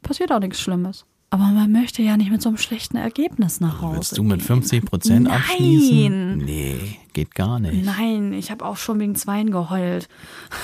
[0.04, 1.04] passiert auch nichts Schlimmes.
[1.30, 3.96] Aber man möchte ja nicht mit so einem schlechten Ergebnis nach Hause.
[3.96, 4.46] Willst du mit gehen.
[4.46, 5.32] 50 Prozent Nein.
[5.32, 6.36] abschließen?
[6.36, 7.84] Nee, geht gar nicht.
[7.84, 10.08] Nein, ich habe auch schon wegen Zweien geheult.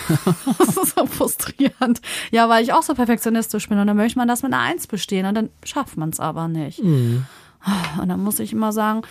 [0.59, 2.01] das ist so frustrierend.
[2.31, 4.87] Ja, weil ich auch so perfektionistisch bin und dann möchte man das mit einer Eins
[4.87, 6.79] bestehen und dann schafft man es aber nicht.
[6.79, 7.27] Und
[8.07, 9.03] dann muss ich immer sagen,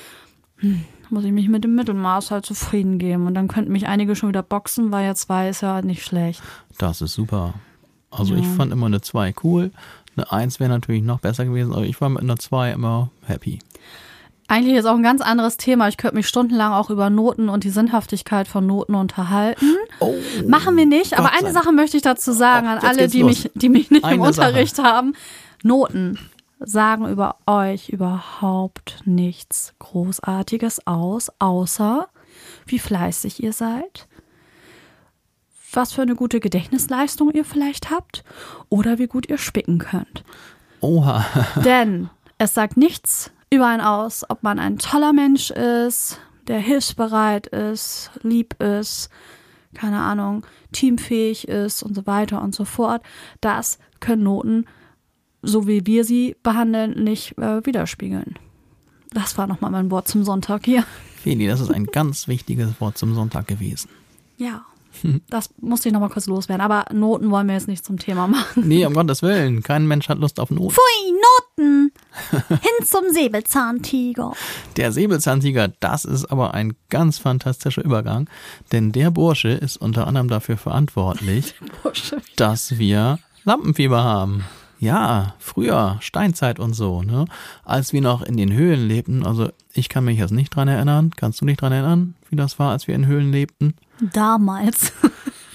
[0.60, 3.28] hm, muss ich mich mit dem Mittelmaß halt zufrieden geben.
[3.28, 6.42] Und dann könnten mich einige schon wieder boxen, weil ja zwei ist ja nicht schlecht.
[6.78, 7.56] Das ist super.
[8.12, 9.72] Also ich fand immer eine 2 cool.
[10.19, 13.60] Eine 1 wäre natürlich noch besser gewesen, aber ich war mit einer 2 immer happy.
[14.47, 15.88] Eigentlich ist auch ein ganz anderes Thema.
[15.89, 19.75] Ich könnte mich stundenlang auch über Noten und die Sinnhaftigkeit von Noten unterhalten.
[20.47, 22.77] Machen wir nicht, aber Oh, Gott eine sei- Sache möchte ich dazu sagen Oh, an
[22.79, 23.29] alle, die los.
[23.43, 25.13] mich, die mich nicht im Eine Unterricht haben.
[25.62, 26.17] Noten
[26.60, 32.08] sagen über euch überhaupt nichts Großartiges aus, außer
[32.65, 34.08] wie fleißig ihr seid,
[35.73, 38.23] was für eine gute Gedächtnisleistung ihr vielleicht habt
[38.69, 40.23] oder wie gut ihr spicken könnt.
[40.82, 41.25] Oha.
[41.63, 47.47] Denn es sagt nichts über einen aus, ob man ein toller Mensch ist, der hilfsbereit
[47.47, 49.10] ist, lieb ist,
[49.73, 53.03] keine Ahnung, teamfähig ist und so weiter und so fort.
[53.41, 54.65] Das können Noten,
[55.41, 58.38] so wie wir sie behandeln, nicht äh, widerspiegeln.
[59.12, 60.84] Das war nochmal mein Wort zum Sonntag hier.
[61.23, 63.89] Feli, das ist ein ganz wichtiges Wort zum Sonntag gewesen.
[64.38, 64.65] Ja,
[65.30, 66.62] das musste ich nochmal kurz loswerden.
[66.62, 68.67] Aber Noten wollen wir jetzt nicht zum Thema machen.
[68.67, 69.63] Nee, um Gottes Willen.
[69.63, 70.73] Kein Mensch hat Lust auf Not.
[70.73, 71.13] Pfui,
[71.58, 71.91] Noten!
[72.49, 74.34] Hin zum Säbelzahntiger.
[74.78, 78.30] Der Säbelzahntiger, das ist aber ein ganz fantastischer Übergang,
[78.71, 81.56] denn der Bursche ist unter anderem dafür verantwortlich,
[82.36, 84.43] dass wir Lampenfieber haben.
[84.80, 87.26] Ja, früher, Steinzeit und so, ne?
[87.65, 91.12] Als wir noch in den Höhlen lebten, also ich kann mich jetzt nicht dran erinnern.
[91.15, 93.76] Kannst du dich dran erinnern, wie das war, als wir in Höhlen lebten?
[94.13, 94.94] Damals.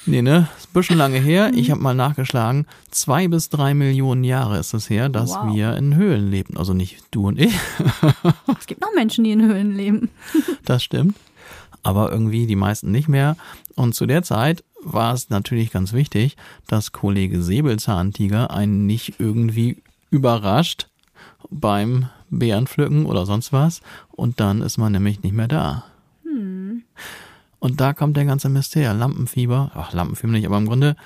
[0.06, 0.48] Nee, ne?
[0.58, 1.50] Ist ein bisschen lange her.
[1.54, 2.66] Ich habe mal nachgeschlagen.
[2.90, 5.54] Zwei bis drei Millionen Jahre ist es her, dass Wow.
[5.54, 6.58] wir in Höhlen lebten.
[6.58, 7.54] Also nicht du und ich,
[8.58, 10.10] Es gibt noch Menschen, die in Höhlen leben.
[10.66, 11.16] das stimmt.
[11.82, 13.38] Aber irgendwie die meisten nicht mehr.
[13.76, 19.82] Und zu der Zeit war es natürlich ganz wichtig, dass Kollege Säbelzahntiger einen nicht irgendwie
[20.10, 20.88] überrascht
[21.50, 23.80] beim Bärenpflücken oder sonst was.
[24.10, 25.84] Und dann ist man nämlich nicht mehr da.
[27.64, 28.92] Und da kommt der ganze Mist her.
[28.92, 29.70] Lampenfieber.
[29.74, 30.96] Ach, Lampenfieber nicht, aber im Grunde,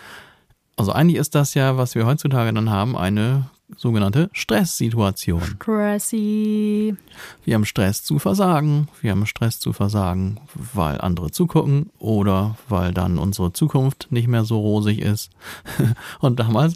[0.76, 5.42] also eigentlich ist das ja, was wir heutzutage dann haben, eine sogenannte Stresssituation.
[5.42, 6.96] Stressy.
[7.44, 8.88] Wir haben Stress zu versagen.
[9.00, 10.40] Wir haben Stress zu versagen,
[10.74, 15.31] weil andere zugucken oder weil dann unsere Zukunft nicht mehr so rosig ist.
[16.20, 16.74] Und damals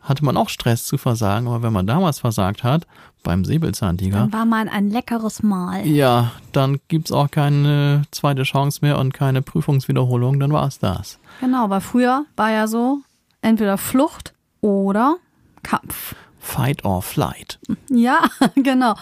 [0.00, 2.86] hatte man auch Stress zu versagen, aber wenn man damals versagt hat,
[3.22, 5.86] beim Säbelzahntiger, Dann war mal ein leckeres Mahl.
[5.86, 11.20] ja, dann gibt's auch keine zweite Chance mehr und keine Prüfungswiederholung, dann war's das.
[11.40, 12.98] Genau, weil früher war ja so,
[13.42, 15.18] entweder Flucht oder
[15.62, 16.16] Kampf.
[16.42, 17.58] Fight or flight.
[17.88, 18.24] Ja,
[18.56, 18.94] genau.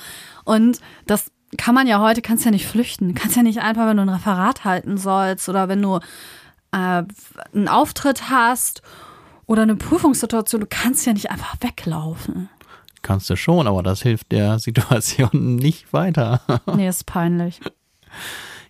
[0.45, 3.15] Und das kann man ja heute, kannst ja nicht flüchten.
[3.15, 5.97] Kannst ja nicht einfach, wenn du ein Referat halten sollst oder wenn du
[6.73, 7.03] äh,
[7.53, 8.83] einen Auftritt hast
[9.47, 12.51] oder eine Prüfungssituation, du kannst ja nicht einfach weglaufen.
[13.03, 16.43] Kannst du schon, aber das hilft der Situation nicht weiter.
[16.67, 17.61] Nee, ist peinlich.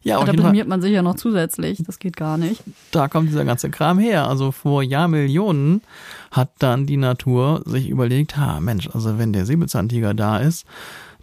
[0.03, 1.83] Ja, auf Da blamiert man sich ja noch zusätzlich.
[1.85, 2.63] Das geht gar nicht.
[2.91, 4.27] da kommt dieser ganze Kram her.
[4.29, 5.83] Also vor Jahrmillionen
[6.31, 10.65] hat dann die Natur sich überlegt, ha, Mensch, also wenn der Säbelzahntiger da ist,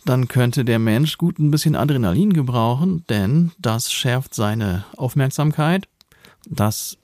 [0.05, 5.87] dann könnte der Mensch gut ein bisschen Adrenalin gebrauchen, denn das schärft seine Aufmerksamkeit,
[6.49, 6.97] das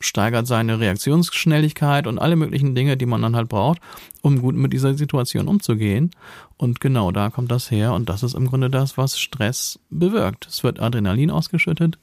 [0.00, 3.80] steigert seine Reaktionsschnelligkeit und alle möglichen Dinge, die man dann halt braucht,
[4.22, 6.10] um gut mit dieser Situation umzugehen.
[6.56, 10.46] Und genau da kommt das her und das ist im Grunde das, was Stress bewirkt.
[10.46, 11.98] Es wird Adrenalin ausgeschüttet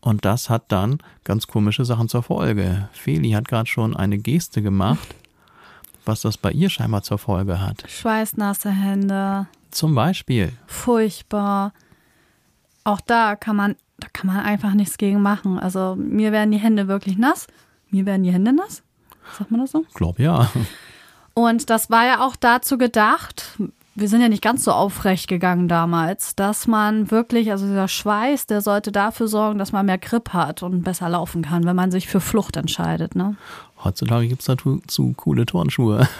[0.00, 2.88] und das hat dann ganz komische Sachen zur Folge.
[2.92, 5.14] Feli hat gerade schon eine Geste gemacht,
[6.04, 7.84] was das bei ihr scheinbar zur Folge hat.
[7.88, 11.72] Schweißnasse Hände, Zum Beispiel, furchtbar.
[12.82, 15.58] Auch da kann man, da kann man einfach nichts gegen machen.
[15.58, 17.46] Also mir werden die Hände wirklich nass.
[17.90, 18.82] Mir werden die Hände nass.
[19.38, 19.84] Sagt man das so?
[19.94, 20.50] glaub ja.
[21.34, 23.58] Und das war ja auch dazu gedacht,
[23.94, 28.46] wir sind ja nicht ganz so aufrecht gegangen damals, dass man wirklich, also dieser Schweiß,
[28.46, 31.90] der sollte dafür sorgen, dass man mehr Grip hat und besser laufen kann, wenn man
[31.90, 33.14] sich für Flucht entscheidet.
[33.14, 33.36] Ne?
[33.84, 36.08] Heutzutage gibt's dazu zu coole Turnschuhe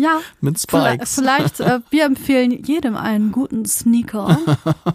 [0.00, 1.14] Ja, mit vielleicht, Spikes.
[1.16, 4.38] vielleicht äh, wir empfehlen jedem einen guten Sneaker,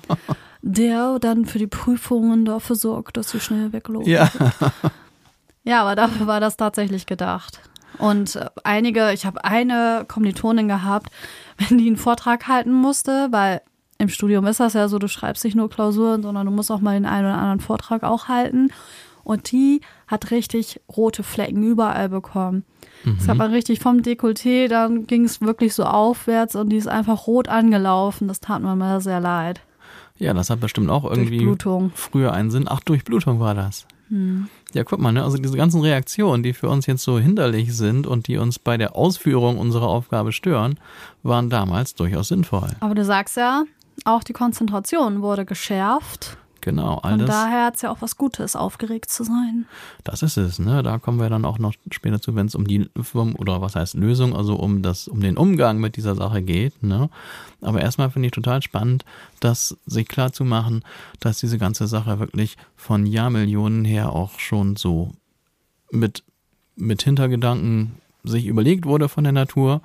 [0.61, 4.09] der dann für die Prüfungen dafür sorgt, dass sie schnell weglaufen.
[4.09, 4.31] Ja,
[5.63, 7.61] Ja, aber dafür war das tatsächlich gedacht.
[7.97, 11.09] Und äh, einige, ich habe eine Kommilitonin gehabt,
[11.57, 13.61] wenn die einen Vortrag halten musste, weil
[13.97, 16.81] im Studium ist das ja so, du schreibst nicht nur Klausuren, sondern du musst auch
[16.81, 18.71] mal den einen oder anderen Vortrag auch halten.
[19.23, 22.65] Und die hat richtig rote Flecken überall bekommen.
[23.17, 26.87] Es gab dann richtig vom Dekolleté, dann ging es wirklich so aufwärts und die ist
[26.87, 28.27] einfach rot angelaufen.
[28.27, 29.61] Das tat mir mal sehr leid.
[30.17, 31.53] Ja, das hat bestimmt auch irgendwie
[31.95, 32.65] früher einen Sinn.
[32.69, 33.85] Ach, Durchblutung war das.
[34.73, 35.23] Ja, guck mal, ne?
[35.23, 38.77] also diese ganzen Reaktionen, die für uns jetzt so hinderlich sind und die uns bei
[38.77, 40.79] der Ausführung unserer Aufgabe stören,
[41.23, 42.69] waren damals durchaus sinnvoll.
[42.79, 43.63] Aber du sagst ja,
[44.05, 46.37] auch die Konzentration wurde geschärft.
[46.63, 49.65] Genau, all Und das, daher hat es ja auch was Gutes, aufgeregt zu sein.
[50.05, 50.81] das ist es, ne?
[50.81, 52.89] Da kommen wir dann auch noch später zu, wenn es um die
[53.37, 57.09] oder was heißt Lösung, also um das, um den Umgang mit dieser Sache geht, ne?
[57.59, 59.03] Aber erstmal finde ich total spannend,
[59.41, 60.85] das sich klar zu machen,
[61.19, 65.11] dass diese ganze Sache wirklich von Jahrmillionen her auch schon so
[65.91, 66.23] mit,
[66.77, 69.81] mit Hintergedanken sich überlegt wurde von der Natur.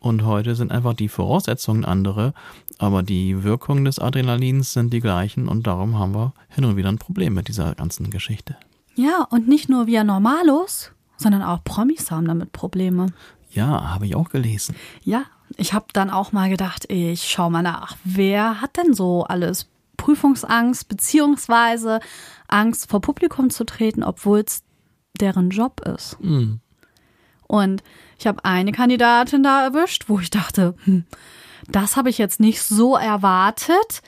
[0.00, 2.34] Und heute sind einfach die Voraussetzungen andere,
[2.78, 6.90] aber die Wirkungen des Adrenalins sind die gleichen und darum haben wir hin und wieder
[6.90, 8.56] ein Problem mit dieser ganzen Geschichte.
[8.94, 13.06] Ja, und nicht nur wir Normalos, sondern auch Promis haben damit Probleme.
[13.50, 14.76] Ja, habe ich auch gelesen.
[15.02, 15.24] Ja,
[15.56, 19.68] ich habe dann auch mal gedacht, ich schau mal nach, wer hat denn so alles
[19.96, 22.00] Prüfungsangst beziehungsweise
[22.48, 24.62] Angst vor Publikum zu treten, obwohl es
[25.20, 26.18] deren Job ist.
[26.20, 26.60] Hm.
[27.48, 27.82] Und
[28.18, 31.04] ich habe eine Kandidatin da erwischt, wo ich dachte, hm,
[31.68, 34.02] das habe ich jetzt nicht so erwartet,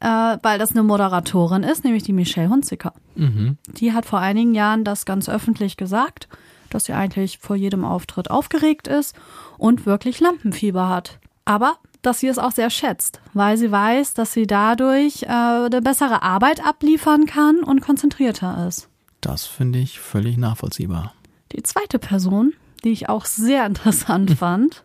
[0.00, 2.94] äh, weil das eine Moderatorin ist, nämlich die Michelle Hunziker.
[3.14, 3.58] Mhm.
[3.66, 6.28] Die hat vor einigen Jahren das ganz öffentlich gesagt,
[6.70, 9.14] dass sie eigentlich vor jedem Auftritt aufgeregt ist
[9.58, 11.18] und wirklich Lampenfieber hat.
[11.44, 15.82] Aber dass sie es auch sehr schätzt, weil sie weiß, dass sie dadurch äh, eine
[15.82, 18.88] bessere Arbeit abliefern kann und konzentrierter ist.
[19.20, 21.12] Das finde ich völlig nachvollziehbar.
[21.52, 24.84] Die zweite Person, die ich auch sehr interessant fand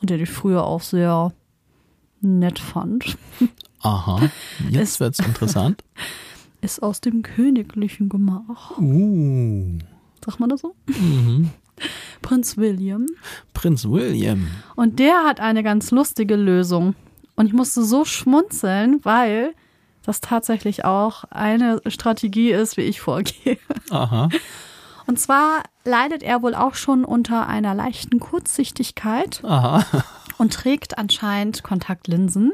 [0.00, 1.32] und die ich früher auch sehr
[2.20, 3.16] nett fand,
[3.80, 4.20] Aha,
[4.70, 5.82] jetzt Ist- wird's interessant.
[6.60, 8.78] ist aus dem königlichen Gemach.
[8.78, 9.78] Uh,
[10.24, 10.74] Sagt man das so?
[10.86, 11.50] mhm.
[12.20, 13.06] Prinz William.
[13.54, 14.46] Prinz William.
[14.76, 16.94] Und der hat eine ganz lustige Lösung.
[17.34, 19.54] Und ich musste so schmunzeln, weil
[20.04, 23.58] das tatsächlich auch eine Strategie ist, wie ich vorgehe.
[23.90, 24.28] Aha.
[25.06, 29.84] Und zwar leidet er wohl auch schon unter einer leichten Kurzsichtigkeit Aha.
[30.38, 32.52] und trägt anscheinend Kontaktlinsen,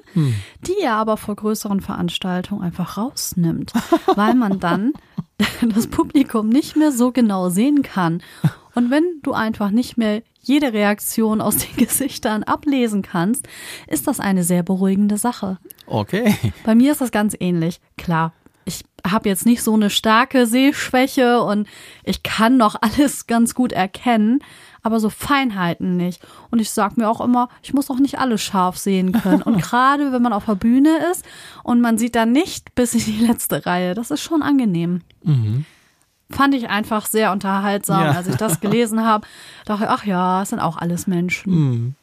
[0.63, 3.73] die er aber vor größeren Veranstaltungen einfach rausnimmt,
[4.15, 4.93] weil man dann
[5.75, 8.23] das Publikum nicht mehr so genau sehen kann.
[8.75, 13.47] Und wenn du einfach nicht mehr jede Reaktion aus den Gesichtern ablesen kannst,
[13.87, 15.59] ist das eine sehr beruhigende Sache.
[15.87, 16.35] Okay.
[16.65, 17.81] Bei mir ist das ganz ähnlich.
[17.97, 18.33] Klar,
[19.07, 21.69] habe jetzt nicht so eine starke Sehschwäche und
[22.05, 24.41] ich kann noch alles ganz gut erkennen,
[24.83, 26.21] aber so Feinheiten nicht.
[26.51, 29.43] Und ich sag mir auch immer, ich muss auch nicht alles scharf sehen können.
[29.43, 31.25] Und gerade wenn man auf der Bühne ist
[31.63, 35.03] und man sieht dann nicht bis in die letzte Reihe, das ist schon angenehm.
[36.31, 38.11] Fand ich einfach sehr unterhaltsam, Ja.
[38.13, 39.27] als ich das gelesen habe.
[39.65, 41.97] Dachte, ich, ach ja, es sind auch alles Menschen.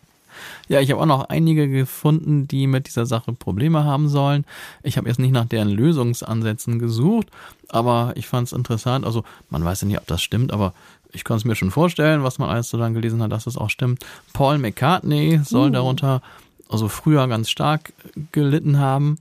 [0.68, 4.46] Ja, ich habe auch noch einige gefunden, die mit dieser Sache Probleme haben sollen.
[4.84, 7.28] Ich habe jetzt nicht nach deren Lösungsansätzen gesucht,
[7.70, 9.06] aber ich fand es interessant.
[9.06, 10.74] Also man weiß ja nicht, ob das stimmt, aber
[11.12, 13.58] ich kann es mir schon vorstellen, was man alles so dann gelesen hat, dass es
[13.58, 14.06] auch stimmt.
[14.34, 16.22] Paul McCartney soll darunter
[16.70, 17.94] also früher ganz stark
[18.32, 19.20] gelitten haben.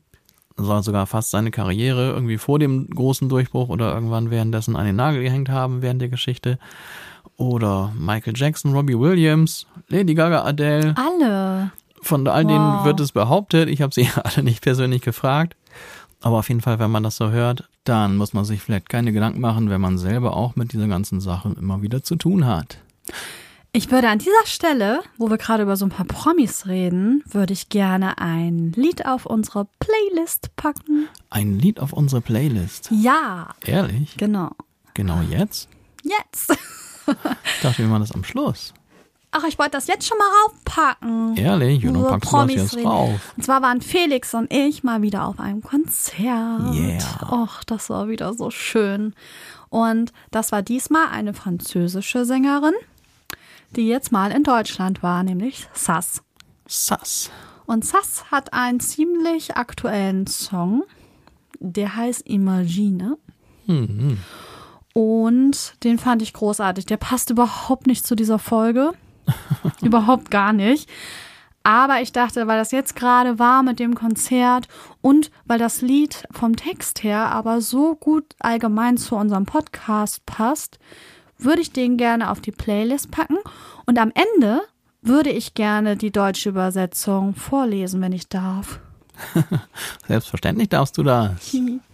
[0.56, 4.96] Soll sogar fast seine Karriere irgendwie vor dem großen Durchbruch oder irgendwann währenddessen an den
[4.96, 6.58] Nagel gehängt haben während der Geschichte.
[7.36, 10.94] Oder Michael Jackson, Robbie Williams, Lady Gaga, Adele.
[10.96, 11.72] Alle.
[12.02, 12.84] Von all denen Wow.
[12.84, 13.68] wird es behauptet.
[13.68, 15.56] Ich habe sie alle nicht persönlich gefragt.
[16.20, 19.12] Aber auf jeden Fall, wenn man das so hört, dann muss man sich vielleicht keine
[19.12, 22.78] Gedanken machen, wenn man selber auch mit dieser ganzen Sache immer wieder zu tun hat.
[23.72, 27.52] Ich würde an dieser Stelle, wo wir gerade über so ein paar Promis reden, würde
[27.52, 31.08] ich gerne ein Lied auf unsere Playlist packen.
[31.28, 32.88] Ein Lied auf unsere Playlist.
[32.92, 34.16] Ja, Ehrlich?
[34.16, 34.52] genau.
[34.94, 35.68] Genau jetzt?
[36.04, 36.56] Jetzt.
[37.06, 38.74] Ich dachte, wir machen das am Schluss.
[39.36, 41.36] Ach, ich wollte das jetzt schon mal raufpacken.
[41.36, 41.82] Ehrlich?
[41.82, 43.32] Dann Über packst du das Promis jetzt drauf.
[43.36, 46.72] Und zwar waren Felix und ich mal wieder auf einem Konzert.
[46.72, 47.32] Yeah.
[47.32, 49.12] Och, das war wieder so schön.
[49.70, 52.74] Und das war diesmal eine französische Sängerin,
[53.74, 56.22] die jetzt mal in Deutschland war, nämlich Sass.
[56.68, 57.30] Sass.
[57.66, 60.84] Und Sass hat einen ziemlich aktuellen Song,
[61.58, 63.16] der heißt Imagine.
[63.66, 64.18] Mhm.
[64.94, 66.86] Und den fand ich großartig.
[66.86, 68.92] Der passt überhaupt nicht zu dieser Folge.
[69.82, 70.88] überhaupt gar nicht.
[71.62, 74.68] Aber ich dachte, weil das jetzt gerade war mit dem Konzert
[75.00, 80.78] und weil das Lied vom Text her aber so gut allgemein zu unserem Podcast passt,
[81.38, 83.38] würde ich den gerne auf die Playlist packen.
[83.86, 84.60] Und am Ende
[85.00, 88.78] würde ich gerne die deutsche Übersetzung vorlesen, wenn ich darf.
[90.06, 91.56] Selbstverständlich darfst du das.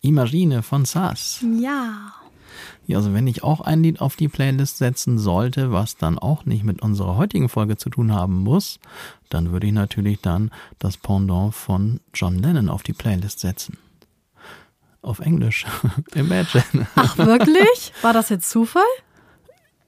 [0.00, 1.44] Imagine von Sass.
[1.60, 2.12] Ja.
[2.86, 6.44] Ja, also wenn ich auch ein Lied auf die Playlist setzen sollte, was dann auch
[6.44, 8.80] nicht mit unserer heutigen Folge zu tun haben muss,
[9.28, 13.78] dann würde ich natürlich dann das Pendant von John Lennon auf die Playlist setzen.
[15.00, 15.66] Auf Englisch.
[16.14, 16.86] Imagine.
[16.96, 17.92] Ach, wirklich?
[18.02, 18.82] War das jetzt Zufall?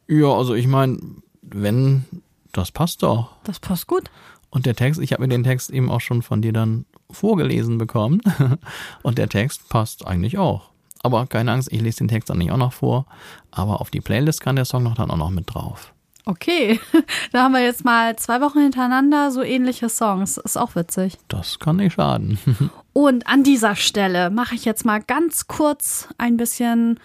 [0.06, 0.98] Ja, also ich meine,
[1.42, 2.04] wenn,
[2.52, 3.32] das passt doch.
[3.44, 4.10] Das passt gut.
[4.54, 7.76] Und der Text, ich habe mir den Text eben auch schon von dir dann vorgelesen
[7.76, 8.22] bekommen.
[9.02, 10.70] Und der Text passt eigentlich auch.
[11.02, 13.06] Aber keine Angst, ich lese den Text dann nicht auch noch vor.
[13.50, 15.92] Aber auf die Playlist kann der Song noch dann auch noch mit drauf.
[16.24, 16.78] Okay,
[17.32, 20.36] da haben wir jetzt mal zwei Wochen hintereinander so ähnliche Songs.
[20.36, 21.18] Ist auch witzig.
[21.26, 22.38] Das kann nicht schaden.
[22.92, 27.00] Und an dieser Stelle mache ich jetzt mal ganz kurz ein bisschen,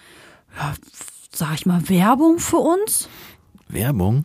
[0.56, 0.76] ja,
[1.32, 3.10] sag ich mal, Werbung für uns.
[3.68, 4.24] Werbung?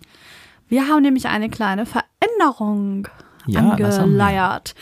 [0.68, 2.13] Wir haben nämlich eine kleine Veränderung
[3.46, 4.74] Ja, angeleiert.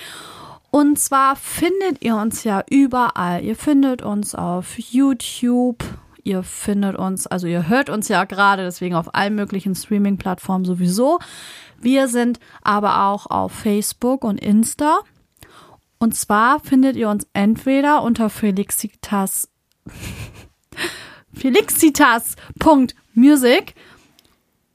[0.71, 3.43] Und zwar findet ihr uns ja überall.
[3.43, 5.85] Ihr findet uns auf YouTube.
[6.25, 11.19] Ihr findet uns, also ihr hört uns ja gerade, deswegen auf allen möglichen Streaming-Plattformen sowieso.
[11.79, 15.01] Wir sind aber auch auf Facebook und Insta.
[15.99, 19.49] Und zwar findet ihr uns entweder unter Felixitas
[21.35, 23.75] felixitas.music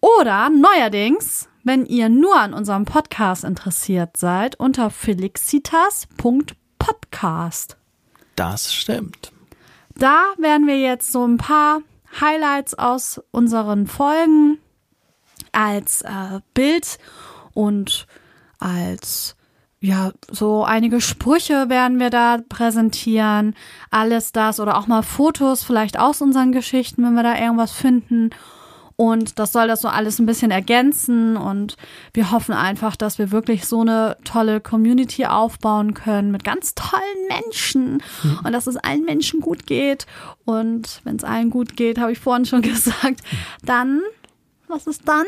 [0.02, 7.78] oder neuerdings, wenn ihr nur an unserem Podcast interessiert seid, unter felixitas.podcast.
[8.36, 9.32] Das stimmt.
[9.96, 11.82] Da werden wir jetzt so ein paar
[12.22, 14.60] Highlights aus unseren Folgen
[15.52, 17.00] als äh, Bild
[17.54, 18.08] und
[18.60, 19.36] als
[19.80, 23.56] ja, so einige Sprüche werden wir da präsentieren.
[23.92, 28.32] Alles das oder auch mal Fotos vielleicht aus unseren Geschichten, wenn wir da irgendwas finden.
[28.98, 31.38] Und das soll das so alles ein bisschen ergänzen.
[31.38, 31.78] Und
[32.14, 37.28] wir hoffen einfach, dass wir wirklich so eine tolle Community aufbauen können mit ganz tollen
[37.30, 38.04] Menschen.
[38.44, 40.08] Und dass es allen Menschen gut geht.
[40.46, 43.22] Und wenn es allen gut geht, habe ich vorhin schon gesagt,
[43.64, 44.02] dann,
[44.68, 45.26] was ist dann?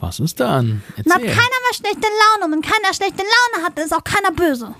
[0.00, 0.82] Was ist dann?
[0.96, 1.12] Erzähl.
[1.12, 2.46] keiner mehr schlechte Laune.
[2.46, 4.74] Und wenn keiner schlechte Laune hat, ist auch keiner böse.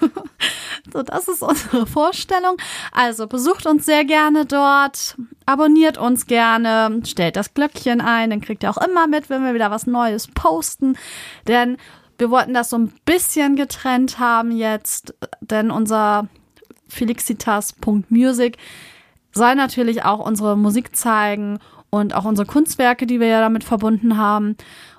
[0.94, 2.56] so, das ist unsere Vorstellung.
[2.92, 8.62] Also besucht uns sehr gerne dort, abonniert uns gerne, stellt das Glöckchen ein, dann kriegt
[8.62, 10.96] ihr auch immer mit, wenn wir wieder was Neues posten.
[11.48, 11.76] Denn
[12.16, 16.28] wir wollten das so ein bisschen getrennt haben jetzt, denn unser
[16.88, 18.56] felixitas.music
[19.32, 21.58] soll natürlich auch unsere Musik zeigen
[21.90, 24.56] und auch unsere Kunstwerke, die wir ja damit verbunden haben.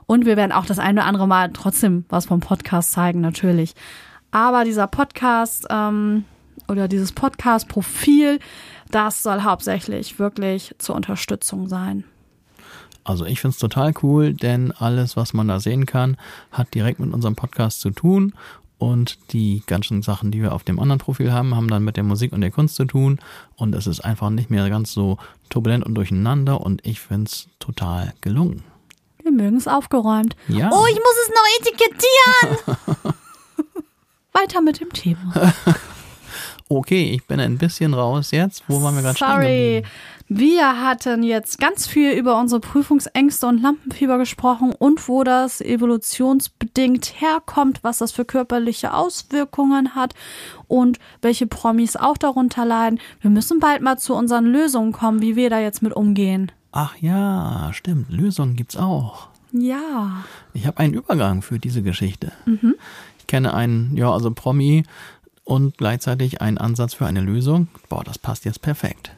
[0.08, 3.76] Und wir werden auch das eine oder andere Mal trotzdem was vom Podcast zeigen, natürlich.
[4.36, 6.26] Aber dieser Podcast ähm,
[6.68, 8.40] oder dieses Podcast-Profil,
[8.92, 12.04] das soll hauptsächlich wirklich zur Unterstützung sein.
[13.06, 16.18] Also ich find's total cool, denn alles, was man da sehen kann,
[16.52, 18.34] hat direkt mit unserem Podcast zu tun.
[18.78, 22.04] Und die ganzen Sachen, die wir auf dem anderen Profil haben, haben dann mit der
[22.04, 23.20] Musik und der Kunst zu tun.
[23.56, 25.18] Und es ist einfach nicht mehr ganz so
[25.50, 26.60] turbulent und durcheinander.
[26.60, 28.64] Und ich find's total gelungen.
[29.24, 30.36] Wir mögen es aufgeräumt.
[30.50, 30.72] Ja.
[30.74, 33.16] Oh, ich muss es noch etikettieren.
[34.36, 35.54] Weiter mit dem Thema.
[36.68, 38.64] Okay, ich bin ein bisschen raus jetzt.
[38.68, 39.84] Wo waren wir gerade stehen Sorry.
[40.28, 47.22] Wir hatten jetzt ganz viel über unsere Prüfungsängste und Lampenfieber gesprochen und wo das evolutionsbedingt
[47.22, 50.16] herkommt, was das für körperliche Auswirkungen hat
[50.68, 53.00] und welche Promis auch darunter leiden.
[53.22, 56.52] Wir müssen bald mal zu unseren Lösungen kommen, wie wir da jetzt mit umgehen.
[56.72, 58.10] Ach ja, stimmt.
[58.10, 59.28] Lösungen gibt's auch.
[59.52, 60.24] Ja.
[60.54, 62.32] Ich habe einen Übergang für diese Geschichte.
[63.15, 64.84] Ich kenne einen, ja, also Promi
[65.44, 67.68] und gleichzeitig einen Ansatz für eine Lösung.
[67.90, 69.12] Boah, das passt jetzt perfekt.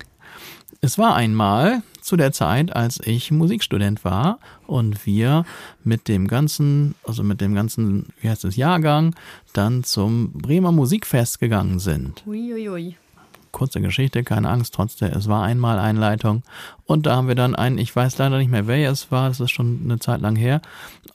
[0.81, 5.45] Es war einmal zu der Zeit, als ich Musikstudent war und wir
[5.83, 9.13] mit dem ganzen, also mit dem ganzen, wie heißt es, Jahrgang,
[9.53, 12.95] dann zum Bremer Musikfest gegangen sind Uiuiui.
[13.51, 16.43] Kurze Geschichte, keine Angst, trotzdem, es war einmal Einleitung.
[16.85, 19.39] Und da haben wir dann einen, ich weiß leider nicht mehr, wer es war, das
[19.39, 20.61] ist schon eine Zeit lang her,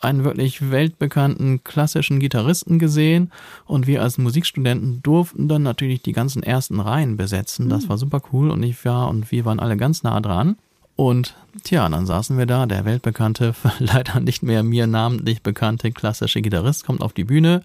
[0.00, 3.30] einen wirklich weltbekannten klassischen Gitarristen gesehen.
[3.66, 7.68] Und wir als Musikstudenten durften dann natürlich die ganzen ersten Reihen besetzen.
[7.68, 10.56] Das war super cool und ich war und wir waren alle ganz nah dran.
[10.96, 16.42] Und tja, dann saßen wir da, der weltbekannte, leider nicht mehr mir namentlich bekannte klassische
[16.42, 17.62] Gitarrist kommt auf die Bühne,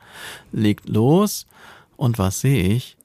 [0.52, 1.46] legt los
[1.98, 2.97] und was sehe ich?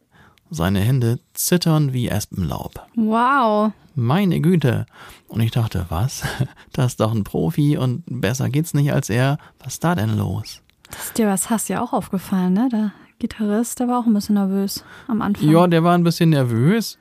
[0.53, 2.87] Seine Hände zittern wie Espenlaub.
[2.95, 3.73] Wow.
[3.95, 4.87] Meine Güte.
[5.29, 6.23] Und ich dachte, was?
[6.73, 9.39] Das ist doch ein Profi und besser geht's nicht als er.
[9.59, 10.63] Was ist da denn los?
[10.91, 12.69] Das ist dir was hast ja auch aufgefallen, ne?
[12.71, 15.49] Der Gitarrist, der war auch ein bisschen nervös am Anfang.
[15.49, 16.99] Ja, der war ein bisschen nervös.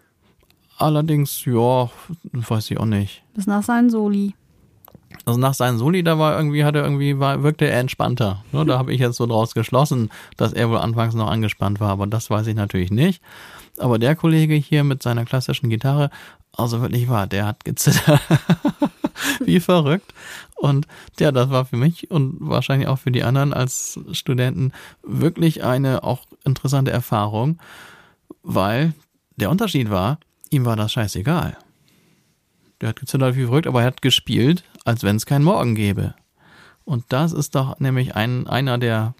[0.78, 1.90] Allerdings, ja,
[2.34, 3.24] weiß ich auch nicht.
[3.34, 4.34] Bis nach seinen Soli.
[5.26, 8.44] Also nach seinem Soli, da war irgendwie, hat er irgendwie, war, wirkte er entspannter.
[8.52, 11.90] Ne, da habe ich jetzt so draus geschlossen, dass er wohl anfangs noch angespannt war,
[11.90, 13.22] aber das weiß ich natürlich nicht.
[13.78, 16.10] Aber der Kollege hier mit seiner klassischen Gitarre,
[16.54, 18.20] also wirklich wahr, der hat gezittert.
[19.46, 20.14] Wie verrückt.
[20.56, 20.88] Und
[21.20, 24.72] ja, das war für mich und wahrscheinlich auch für die anderen als Studenten
[25.04, 27.60] wirklich eine auch interessante Erfahrung,
[28.44, 28.94] weil
[29.36, 30.20] der Unterschied war,
[30.50, 31.58] ihm war das scheißegal.
[32.80, 36.16] Der hat gezittert wie verrückt, aber er hat gespielt, als wenn es keinen Morgen gäbe.
[36.86, 39.14] Und das ist doch nämlich ein, einer der,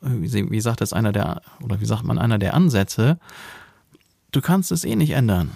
[0.00, 3.18] wie, sagt das, einer der, oder wie sagt man, einer der Ansätze.
[4.30, 5.52] Du kannst es eh nicht ändern.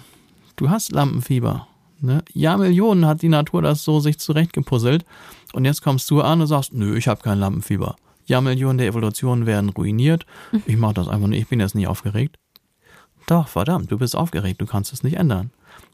[0.55, 1.67] Du hast Lampenfieber.
[1.99, 2.23] Ne?
[2.33, 5.05] Ja, Millionen hat die Natur das so sich zurechtgepuzzelt.
[5.53, 7.95] Und jetzt kommst du an und sagst, nö, ich habe kein Lampenfieber.
[8.25, 10.25] Ja, Millionen der Evolution werden ruiniert.
[10.65, 12.37] Ich mache das einfach nicht, ich bin jetzt nicht aufgeregt.
[13.25, 15.51] Doch, verdammt, du bist aufgeregt, du kannst es nicht ändern.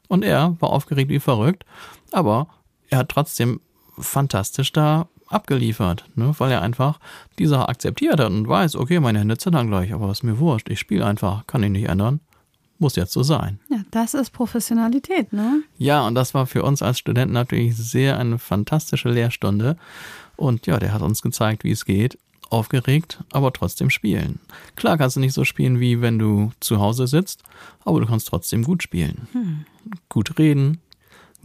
[0.08, 1.64] Und er war aufgeregt wie verrückt,
[2.12, 2.48] aber
[2.90, 3.60] er hat trotzdem
[3.98, 6.34] fantastisch da abgeliefert, ne?
[6.38, 7.00] weil er einfach
[7.38, 10.68] die Sache akzeptiert hat und weiß, okay, meine Hände zittern gleich, aber ist mir wurscht,
[10.68, 12.20] ich spiele einfach, kann ich nicht ändern,
[12.78, 13.58] muss jetzt so sein.
[13.70, 15.62] Ja, das ist Professionalität, ne?
[15.78, 19.76] Ja, und das war für uns als Studenten natürlich sehr eine fantastische Lehrstunde
[20.36, 22.18] und ja, der hat uns gezeigt, wie es geht,
[22.50, 24.38] aufgeregt, aber trotzdem spielen.
[24.76, 27.42] Klar kannst du nicht so spielen, wie wenn du zu Hause sitzt,
[27.84, 29.28] aber du kannst trotzdem gut spielen.
[29.32, 29.64] Hm.
[30.08, 30.80] Gut reden,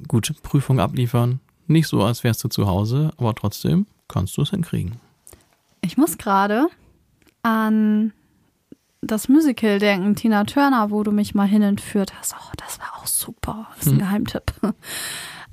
[0.07, 1.39] gute Prüfung abliefern.
[1.67, 4.95] Nicht so, als wärst du zu Hause, aber trotzdem kannst du es hinkriegen.
[5.81, 6.67] Ich muss gerade
[7.43, 8.11] an
[9.01, 12.33] das Musical denken, Tina Turner, wo du mich mal hin entführt hast.
[12.33, 13.67] Oh, das war auch super.
[13.75, 13.99] Das ist ein hm.
[13.99, 14.53] Geheimtipp.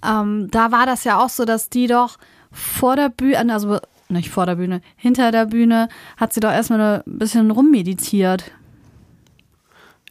[0.04, 2.18] ähm, da war das ja auch so, dass die doch
[2.50, 3.78] vor der Bühne, also
[4.08, 8.50] nicht vor der Bühne, hinter der Bühne, hat sie doch erstmal ein bisschen rummeditiert.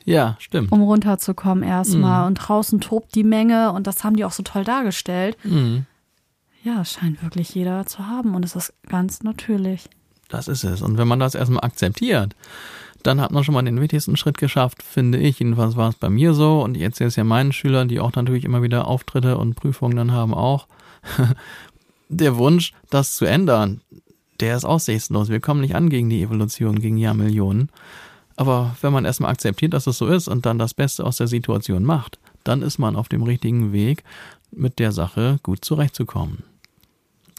[0.06, 0.72] Ja, stimmt.
[0.72, 2.22] Um runterzukommen erstmal.
[2.22, 2.28] Mhm.
[2.28, 5.38] Und draußen tobt die Menge und das haben die auch so toll dargestellt.
[5.43, 5.86] Mhm.
[6.64, 9.89] Ja, scheint wirklich jeder zu haben und es ist ganz natürlich.
[10.30, 10.82] Das ist es.
[10.82, 12.36] Und wenn man das erstmal akzeptiert,
[13.03, 15.39] dann hat man schon mal den wichtigsten Schritt geschafft, finde ich.
[15.39, 18.14] Jedenfalls war es bei mir so und ich erzähle es ja meinen Schülern, die auch
[18.14, 20.68] natürlich immer wieder Auftritte und Prüfungen dann haben auch.
[22.10, 23.82] der Wunsch, das zu ändern,
[24.39, 25.30] der ist aussichtslos.
[25.30, 27.70] Wir kommen nicht an gegen die Evolution, gegen Jahrmillionen.
[28.36, 31.28] Aber wenn man erstmal akzeptiert, dass es so ist und dann das Beste aus der
[31.28, 34.04] Situation macht, dann ist man auf dem richtigen Weg,
[34.52, 36.44] mit der Sache gut zurechtzukommen.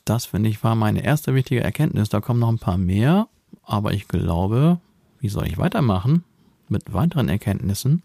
[0.04, 2.08] Das, finde ich, war meine erste wichtige Erkenntnis.
[2.08, 3.26] Da kommen noch ein paar mehr,
[3.62, 4.78] aber ich glaube,
[5.20, 6.24] wie soll ich weitermachen
[6.68, 8.02] mit weiteren Erkenntnissen?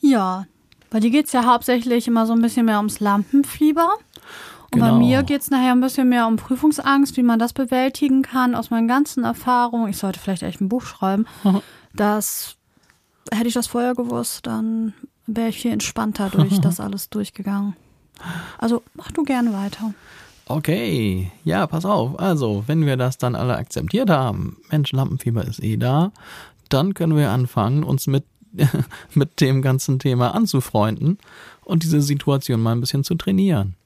[0.00, 0.46] Ja,
[0.90, 3.88] bei dir geht es ja hauptsächlich immer so ein bisschen mehr ums Lampenfieber.
[4.72, 4.92] Und genau.
[4.92, 8.54] bei mir geht es nachher ein bisschen mehr um Prüfungsangst, wie man das bewältigen kann,
[8.54, 9.88] aus meinen ganzen Erfahrungen.
[9.88, 11.26] Ich sollte vielleicht echt ein Buch schreiben.
[11.94, 12.56] Das
[13.30, 14.94] hätte ich das vorher gewusst, dann
[15.26, 17.76] wäre ich viel entspannter durch das alles durchgegangen.
[18.58, 19.94] Also mach du gerne weiter.
[20.46, 22.18] Okay, ja, pass auf.
[22.18, 26.12] Also, wenn wir das dann alle akzeptiert haben, Mensch, Lampenfieber ist eh da,
[26.68, 28.24] dann können wir anfangen, uns mit,
[29.14, 31.18] mit dem ganzen Thema anzufreunden
[31.64, 33.76] und diese Situation mal ein bisschen zu trainieren.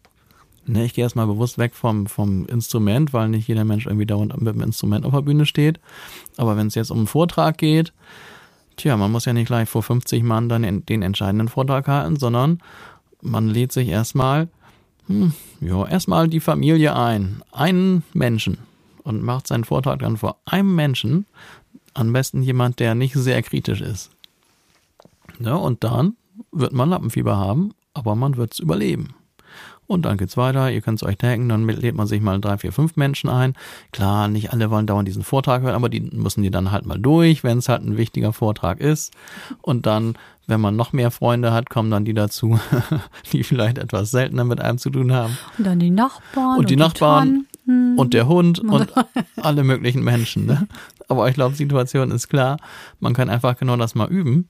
[0.68, 4.36] Ne, ich gehe erstmal bewusst weg vom, vom Instrument, weil nicht jeder Mensch irgendwie dauernd
[4.40, 5.78] mit dem Instrument auf der Bühne steht.
[6.36, 7.92] Aber wenn es jetzt um einen Vortrag geht,
[8.76, 12.60] tja, man muss ja nicht gleich vor 50 Mann dann den entscheidenden Vortrag halten, sondern
[13.22, 14.48] man lädt sich erstmal,
[15.06, 18.58] hm, ja, erstmal die Familie ein, einen Menschen
[19.04, 21.26] und macht seinen Vortrag dann vor einem Menschen,
[21.94, 24.10] am besten jemand, der nicht sehr kritisch ist.
[25.38, 26.16] Ja, und dann
[26.52, 29.14] wird man Lappenfieber haben, aber man wird es überleben.
[29.86, 32.58] Und dann geht's weiter, ihr könnt es euch denken, dann lädt man sich mal drei,
[32.58, 33.54] vier, fünf Menschen ein.
[33.92, 36.98] Klar, nicht alle wollen dauernd diesen Vortrag hören, aber die müssen die dann halt mal
[36.98, 39.12] durch, wenn es halt ein wichtiger Vortrag ist.
[39.62, 40.14] Und dann,
[40.46, 42.58] wenn man noch mehr Freunde hat, kommen dann die dazu,
[43.32, 45.38] die vielleicht etwas seltener mit einem zu tun haben.
[45.58, 46.58] Und dann die Nachbarn.
[46.58, 48.92] Und die, und Nachbarn die und der Hund und
[49.36, 50.46] alle möglichen Menschen.
[50.46, 50.68] Ne?
[51.08, 52.58] Aber ich glaube, die Situation ist klar.
[53.00, 54.48] Man kann einfach genau das mal üben.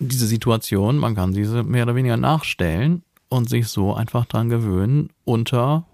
[0.00, 5.10] Diese Situation, man kann diese mehr oder weniger nachstellen und sich so einfach dran gewöhnen,
[5.24, 5.84] unter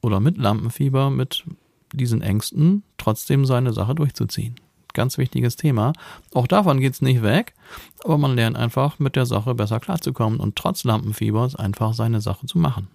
[0.00, 1.44] oder mit Lampenfieber, mit
[1.92, 4.56] diesen Ängsten trotzdem seine Sache durchzuziehen.
[4.92, 5.92] Ganz wichtiges Thema.
[6.32, 7.54] Auch davon geht's nicht weg,
[8.02, 12.46] aber man lernt einfach mit der Sache besser klarzukommen und trotz Lampenfiebers einfach seine Sache
[12.46, 12.88] zu machen.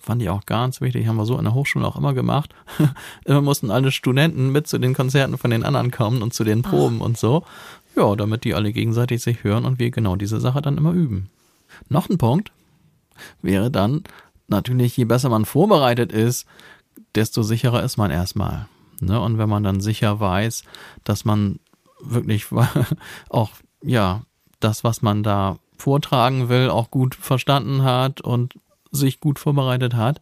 [0.00, 2.54] Fand ich auch ganz wichtig, haben wir so in der Hochschule auch immer gemacht.
[3.24, 6.62] immer mussten alle Studenten mit zu den Konzerten von den anderen kommen und zu den
[6.62, 7.06] Proben Ach.
[7.06, 7.44] und so.
[7.94, 11.30] Ja, damit die alle gegenseitig sich hören und wir genau diese Sache dann immer üben.
[11.88, 12.52] Noch ein Punkt
[13.42, 14.04] wäre dann
[14.48, 16.46] natürlich, je besser man vorbereitet ist,
[17.14, 18.66] desto sicherer ist man erstmal.
[19.00, 19.20] Ne?
[19.20, 20.64] Und wenn man dann sicher weiß,
[21.04, 21.60] dass man
[22.00, 22.46] wirklich
[23.28, 23.50] auch,
[23.82, 24.22] ja,
[24.60, 28.54] das, was man da vortragen will, auch gut verstanden hat und
[28.90, 30.20] sich gut vorbereitet hat,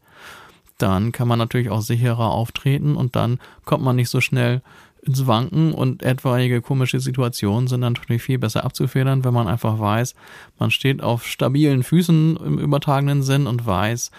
[0.78, 4.61] dann kann man natürlich auch sicherer auftreten und dann kommt man nicht so schnell
[5.07, 10.15] ins Wanken und etwaige komische Situationen sind natürlich viel besser abzufedern, wenn man einfach weiß,
[10.59, 14.11] man steht auf stabilen Füßen im übertragenen Sinn und weiß,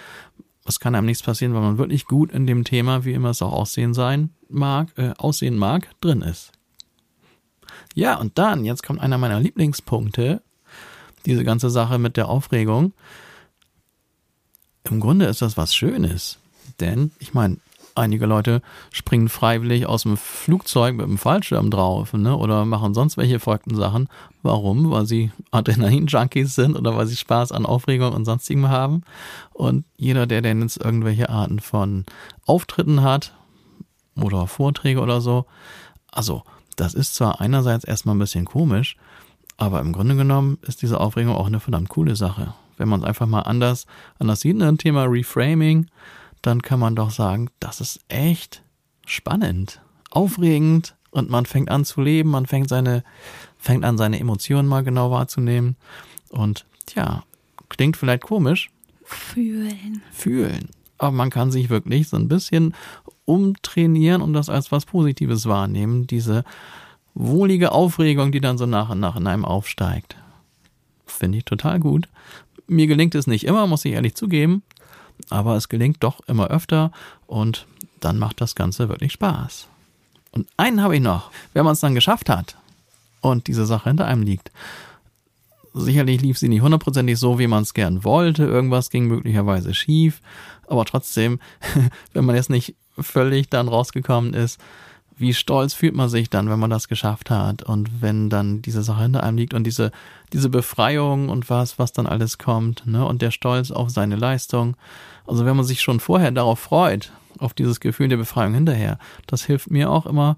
[0.65, 3.41] es kann einem nichts passieren, weil man wirklich gut in dem Thema, wie immer es
[3.41, 6.51] auch aussehen sein mag, äh, aussehen mag, drin ist.
[7.93, 10.41] Ja, und dann, jetzt kommt einer meiner Lieblingspunkte,
[11.25, 12.93] diese ganze Sache mit der Aufregung.
[14.83, 16.39] Im Grunde ist das was Schönes.
[16.79, 17.57] Denn, ich meine,
[17.97, 22.35] einige Leute springen freiwillig aus dem Flugzeug mit dem Fallschirm drauf, ne?
[22.35, 24.07] Oder machen sonst welche verrückten Sachen.
[24.43, 24.91] Warum?
[24.91, 29.03] Weil sie Adrenalin-Junkies sind oder weil sie Spaß an Aufregung und sonstigem haben.
[29.53, 32.05] Und jeder, der denn jetzt irgendwelche Arten von
[32.45, 33.33] Auftritten hat
[34.15, 35.45] oder Vorträge oder so,
[36.11, 36.43] also,
[36.75, 38.97] das ist zwar einerseits erstmal ein bisschen komisch,
[39.57, 42.53] aber im Grunde genommen ist diese Aufregung auch eine verdammt coole Sache.
[42.77, 43.87] Wenn man es einfach mal anders,
[44.19, 45.87] anders sieht, ein ne, Thema Reframing,
[46.47, 48.63] dann kann man doch sagen, das ist echt
[49.05, 53.03] spannend, aufregend und man fängt an zu leben, man fängt seine,
[53.57, 55.75] fängt an seine Emotionen mal genau wahrzunehmen
[56.29, 57.23] und ja,
[57.67, 58.69] klingt vielleicht komisch.
[59.03, 60.01] Fühlen.
[60.11, 60.69] Fühlen.
[60.97, 62.73] Aber man kann sich wirklich so ein bisschen
[63.25, 66.45] umtrainieren und das als was Positives wahrnehmen, diese
[67.13, 70.15] wohlige Aufregung, die dann so nach und nach in einem aufsteigt.
[71.05, 72.07] Finde ich total gut.
[72.67, 74.63] Mir gelingt es nicht immer, muss ich ehrlich zugeben
[75.29, 76.91] aber es gelingt doch immer öfter
[77.25, 77.67] und
[77.99, 79.67] dann macht das Ganze wirklich Spaß.
[80.31, 82.57] Und einen habe ich noch, wenn man es dann geschafft hat
[83.21, 84.51] und diese Sache hinter einem liegt.
[85.73, 88.43] Sicherlich lief sie nicht hundertprozentig so, wie man es gern wollte.
[88.43, 90.21] Irgendwas ging möglicherweise schief.
[90.67, 91.39] Aber trotzdem,
[92.13, 94.59] wenn man jetzt nicht völlig dann rausgekommen ist,
[95.17, 98.83] wie stolz fühlt man sich dann, wenn man das geschafft hat und wenn dann diese
[98.83, 99.91] Sache hinter einem liegt und diese,
[100.31, 104.77] diese Befreiung und was, was dann alles kommt, ne, und der Stolz auf seine Leistung.
[105.25, 109.43] Also wenn man sich schon vorher darauf freut, auf dieses Gefühl der Befreiung hinterher, das
[109.43, 110.37] hilft mir auch immer.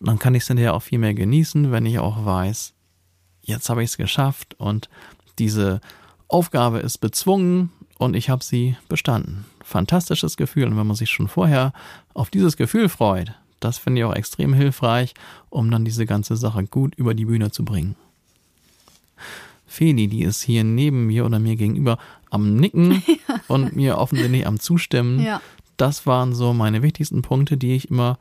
[0.00, 2.74] Dann kann ich es hinterher auch viel mehr genießen, wenn ich auch weiß,
[3.42, 4.88] jetzt habe ich es geschafft und
[5.38, 5.80] diese
[6.28, 9.44] Aufgabe ist bezwungen und ich habe sie bestanden.
[9.64, 10.66] Fantastisches Gefühl.
[10.66, 11.72] Und wenn man sich schon vorher
[12.14, 15.14] auf dieses Gefühl freut, das finde ich auch extrem hilfreich,
[15.50, 17.96] um dann diese ganze Sache gut über die Bühne zu bringen.
[19.66, 21.98] Feli, die ist hier neben mir oder mir gegenüber
[22.30, 23.40] am Nicken ja.
[23.48, 25.20] und mir offensichtlich am Zustimmen.
[25.20, 25.40] Ja.
[25.76, 28.18] Das waren so meine wichtigsten Punkte, die ich immer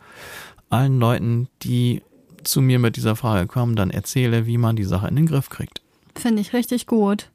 [0.69, 2.01] allen Leuten, die
[2.43, 5.49] zu mir mit dieser Frage kommen, dann erzähle, wie man die Sache in den Griff
[5.49, 5.81] kriegt.
[6.15, 7.29] Finde ich richtig gut.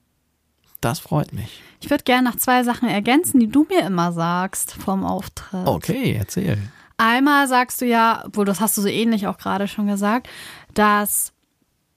[0.80, 1.62] Das freut mich.
[1.80, 5.66] Ich würde gerne noch zwei Sachen ergänzen, die du mir immer sagst vom Auftritt.
[5.66, 6.58] Okay, erzähl.
[7.02, 10.28] Einmal sagst du ja, wohl das hast du so ähnlich auch gerade schon gesagt,
[10.72, 11.32] dass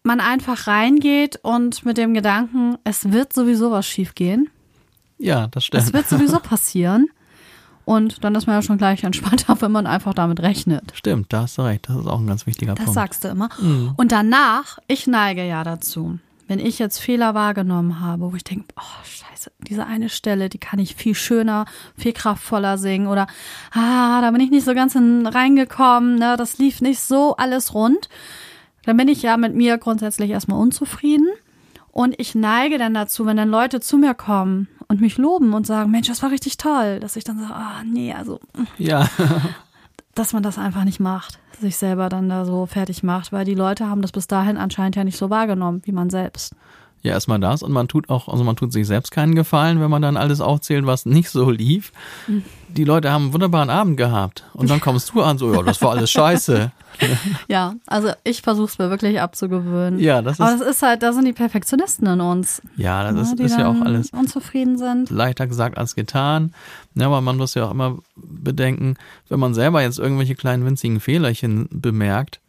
[0.02, 4.50] man einfach reingeht und mit dem Gedanken, es wird sowieso was schiefgehen.
[5.20, 5.84] Ja, das stimmt.
[5.84, 7.10] Es wird sowieso passieren.
[7.86, 10.92] Und dann ist man ja schon gleich entspannter, wenn man einfach damit rechnet.
[10.96, 11.88] Stimmt, da hast du recht.
[11.88, 12.98] Das ist auch ein ganz wichtiger das Punkt.
[12.98, 13.50] Das sagst du immer.
[13.62, 13.94] Mhm.
[13.98, 16.18] Und danach, ich neige ja dazu,
[16.48, 20.58] wenn ich jetzt Fehler wahrgenommen habe, wo ich denke, oh scheiße, diese eine Stelle, die
[20.58, 21.66] kann ich viel schöner,
[21.98, 23.28] viel kraftvoller singen oder
[23.72, 28.10] ah, da bin ich nicht so ganz reingekommen, ne, das lief nicht so alles rund.
[28.84, 31.28] Dann bin ich ja mit mir grundsätzlich erstmal unzufrieden
[31.92, 35.66] und ich neige dann dazu, wenn dann Leute zu mir kommen und mich loben und
[35.66, 38.40] sagen, Mensch, das war richtig toll, dass ich dann sage, ah, nee, also
[38.78, 39.10] ja.
[40.16, 43.54] dass man das einfach nicht macht, sich selber dann da so fertig macht, weil die
[43.54, 46.56] Leute haben das bis dahin anscheinend ja nicht so wahrgenommen wie man selbst.
[47.06, 49.92] Ja, erstmal das und man tut auch, also man tut sich selbst keinen Gefallen, wenn
[49.92, 51.92] man dann alles aufzählt, was nicht so lief.
[52.68, 55.80] Die Leute haben einen wunderbaren Abend gehabt und dann kommst du an, so, ja, das
[55.84, 56.72] war alles scheiße.
[57.48, 60.00] ja, also ich versuche es mir wirklich abzugewöhnen.
[60.00, 60.42] Ja, das ist.
[60.42, 62.64] Aber das ist halt, da sind die Perfektionisten in uns.
[62.76, 64.10] Ja, das ist, ja, ist ja auch alles.
[64.10, 65.12] Unzufrieden sind.
[65.12, 66.56] Leichter gesagt als getan.
[66.96, 68.96] Ja, aber man muss ja auch immer bedenken,
[69.30, 72.40] wenn man selber jetzt irgendwelche kleinen winzigen Fehlerchen bemerkt,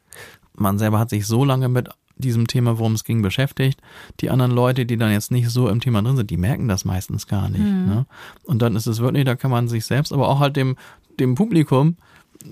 [0.54, 3.80] man selber hat sich so lange mit diesem Thema, worum es ging, beschäftigt.
[4.20, 6.84] Die anderen Leute, die dann jetzt nicht so im Thema drin sind, die merken das
[6.84, 7.62] meistens gar nicht.
[7.62, 7.86] Mhm.
[7.86, 8.06] Ne?
[8.44, 10.76] Und dann ist es wirklich, da kann man sich selbst, aber auch halt dem,
[11.20, 11.96] dem Publikum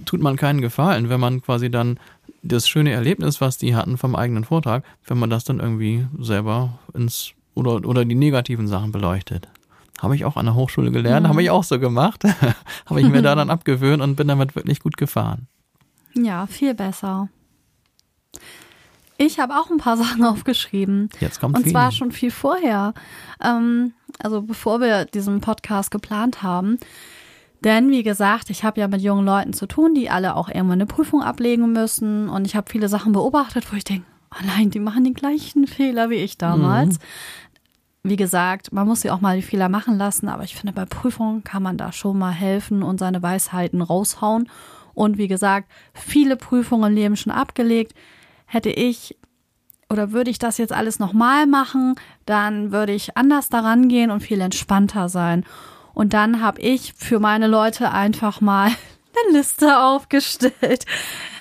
[0.04, 1.98] tut man keinen Gefallen, wenn man quasi dann
[2.42, 6.78] das schöne Erlebnis, was die hatten vom eigenen Vortrag, wenn man das dann irgendwie selber
[6.92, 9.48] ins oder, oder die negativen Sachen beleuchtet.
[10.00, 11.30] Habe ich auch an der Hochschule gelernt, mhm.
[11.30, 12.24] habe ich auch so gemacht.
[12.86, 15.46] habe ich mir da dann abgewöhnt und bin damit wirklich gut gefahren.
[16.14, 17.28] Ja, viel besser.
[19.26, 21.08] Ich habe auch ein paar Sachen aufgeschrieben.
[21.20, 22.94] Jetzt kommt Und zwar schon viel vorher.
[23.42, 26.78] Ähm, also bevor wir diesen Podcast geplant haben.
[27.62, 30.72] Denn wie gesagt, ich habe ja mit jungen Leuten zu tun, die alle auch irgendwann
[30.72, 32.28] eine Prüfung ablegen müssen.
[32.28, 35.66] Und ich habe viele Sachen beobachtet, wo ich denke, oh nein, die machen den gleichen
[35.66, 36.98] Fehler wie ich damals.
[38.02, 40.84] Wie gesagt, man muss sie auch mal die Fehler machen lassen, aber ich finde, bei
[40.84, 44.50] Prüfungen kann man da schon mal helfen und seine Weisheiten raushauen.
[44.92, 47.94] Und wie gesagt, viele Prüfungen im Leben schon abgelegt.
[48.54, 49.16] Hätte ich
[49.90, 54.20] oder würde ich das jetzt alles nochmal machen, dann würde ich anders daran gehen und
[54.20, 55.44] viel entspannter sein.
[55.92, 58.66] Und dann habe ich für meine Leute einfach mal
[59.26, 60.86] eine Liste aufgestellt.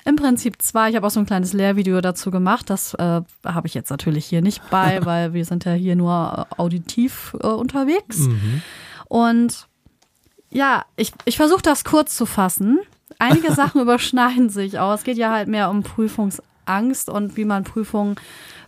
[0.04, 0.90] Im Prinzip zwei.
[0.90, 2.68] Ich habe auch so ein kleines Lehrvideo dazu gemacht.
[2.68, 6.46] Das äh, habe ich jetzt natürlich hier nicht bei, weil wir sind ja hier nur
[6.50, 8.28] äh, auditiv äh, unterwegs.
[9.06, 9.68] Und
[10.50, 12.80] ja, ich, ich versuche das kurz zu fassen.
[13.20, 14.94] Einige Sachen überschneiden sich auch.
[14.94, 15.84] Es geht ja halt mehr um
[16.64, 18.16] Prüfungsangst und wie man Prüfungen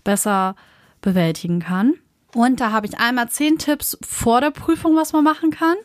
[0.04, 0.54] besser
[1.00, 1.94] bewältigen kann.
[2.34, 5.76] Und da habe ich einmal zehn Tipps vor der Prüfung, was man machen kann.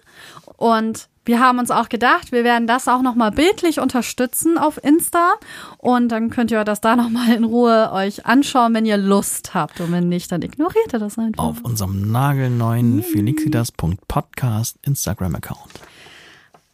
[0.57, 5.33] Und wir haben uns auch gedacht, wir werden das auch nochmal bildlich unterstützen auf Insta.
[5.77, 9.79] Und dann könnt ihr das da nochmal in Ruhe euch anschauen, wenn ihr Lust habt.
[9.79, 11.41] Und wenn nicht, dann ignoriert ihr das einfach.
[11.41, 15.90] Auf unserem nagelneuen felixitas.podcast Instagram-Account.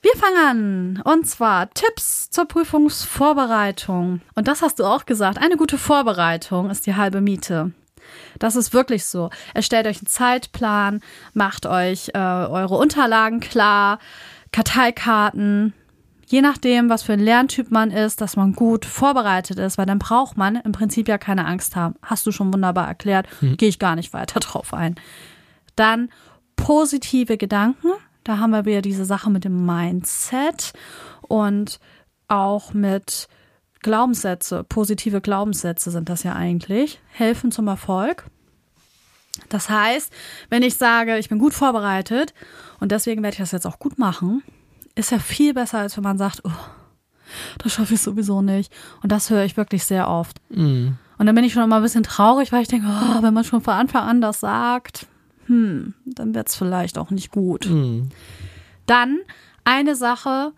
[0.01, 1.01] Wir fangen an.
[1.03, 4.21] Und zwar Tipps zur Prüfungsvorbereitung.
[4.35, 5.39] Und das hast du auch gesagt.
[5.39, 7.71] Eine gute Vorbereitung ist die halbe Miete.
[8.39, 9.29] Das ist wirklich so.
[9.53, 11.01] Erstellt euch einen Zeitplan,
[11.33, 13.99] macht euch äh, eure Unterlagen klar,
[14.51, 15.73] Karteikarten,
[16.27, 19.99] je nachdem, was für ein Lerntyp man ist, dass man gut vorbereitet ist, weil dann
[19.99, 21.95] braucht man im Prinzip ja keine Angst haben.
[22.01, 24.95] Hast du schon wunderbar erklärt, gehe ich gar nicht weiter drauf ein.
[25.75, 26.09] Dann
[26.55, 27.89] positive Gedanken.
[28.27, 30.73] Da haben wir wieder diese Sache mit dem Mindset
[31.21, 31.79] und
[32.27, 33.29] auch mit
[33.79, 38.25] Glaubenssätze, positive Glaubenssätze sind das ja eigentlich, helfen zum Erfolg.
[39.47, 40.11] Das heißt,
[40.49, 42.33] wenn ich sage, ich bin gut vorbereitet
[42.81, 44.43] und deswegen werde ich das jetzt auch gut machen,
[44.95, 46.51] ist ja viel besser, als wenn man sagt, oh,
[47.59, 48.73] das schaffe ich sowieso nicht.
[49.03, 50.41] Und das höre ich wirklich sehr oft.
[51.17, 53.45] Und dann bin ich schon immer ein bisschen traurig, weil ich denke, oh, wenn man
[53.45, 55.07] schon von Anfang an das sagt,
[55.47, 57.65] hm, dann wird es vielleicht auch nicht gut.
[58.85, 59.19] Dann
[59.63, 60.53] eine Sache,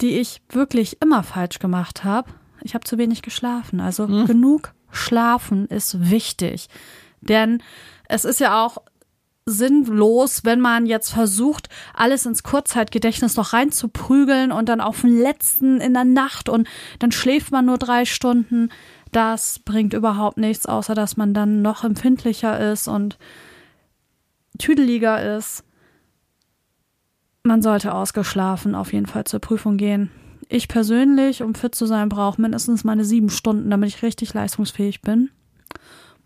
[0.00, 2.30] die ich wirklich immer falsch gemacht habe.
[2.62, 3.80] Ich habe zu wenig geschlafen.
[3.80, 6.68] Also genug schlafen ist wichtig.
[7.20, 7.62] Denn
[8.08, 8.78] es ist ja auch
[9.46, 15.80] sinnlos, wenn man jetzt versucht, alles ins Kurzzeitgedächtnis noch reinzuprügeln und dann auf den letzten
[15.80, 16.66] in der Nacht und
[16.98, 18.70] dann schläft man nur drei Stunden.
[19.12, 23.18] Das bringt überhaupt nichts, außer dass man dann noch empfindlicher ist und
[24.58, 25.64] tüdeliger ist.
[27.42, 30.10] Man sollte ausgeschlafen auf jeden Fall zur Prüfung gehen.
[30.48, 35.00] Ich persönlich, um fit zu sein, brauche mindestens meine sieben Stunden, damit ich richtig leistungsfähig
[35.00, 35.30] bin.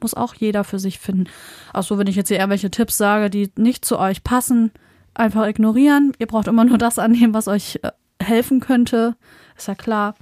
[0.01, 1.24] Muss auch jeder für sich finden.
[1.72, 4.72] Auch so, wenn ich jetzt hier irgendwelche Tipps sage, die nicht zu euch passen,
[5.14, 6.12] einfach ignorieren.
[6.18, 7.91] Ihr braucht immer nur das annehmen, was euch äh,
[8.22, 9.16] helfen könnte.
[9.57, 10.14] Ist ja klar.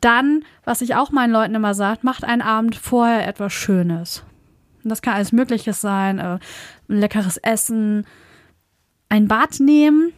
[0.00, 4.24] Dann, was ich auch meinen Leuten immer sage, macht einen Abend vorher etwas Schönes.
[4.84, 6.18] Und das kann alles Mögliches sein.
[6.18, 6.38] Äh,
[6.88, 8.06] ein leckeres Essen,
[9.08, 10.12] ein Bad nehmen.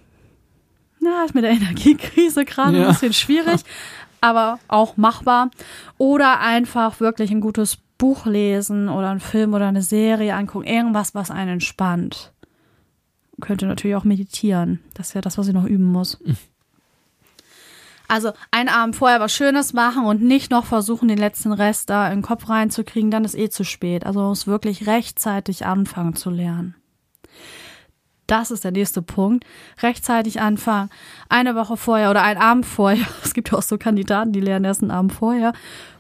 [1.00, 2.84] Na, ist mit der Energiekrise gerade Ja.
[2.84, 3.60] ein bisschen schwierig,
[4.20, 5.50] aber auch machbar.
[5.98, 10.66] Oder einfach wirklich ein gutes Buch lesen oder einen Film oder eine Serie angucken.
[10.66, 12.32] Irgendwas, was einen entspannt.
[13.40, 14.80] Könnte natürlich auch meditieren.
[14.94, 16.18] Das ist ja das, was ich noch üben muss.
[18.06, 22.08] Also einen Abend vorher was Schönes machen und nicht noch versuchen, den letzten Rest da
[22.08, 24.04] in den Kopf reinzukriegen, dann ist eh zu spät.
[24.04, 26.74] Also man muss wirklich rechtzeitig anfangen zu lernen.
[28.26, 29.44] Das ist der nächste Punkt.
[29.82, 30.90] Rechtzeitig anfangen.
[31.28, 33.06] Eine Woche vorher oder einen Abend vorher.
[33.22, 35.52] Es gibt ja auch so Kandidaten, die lernen erst einen Abend vorher.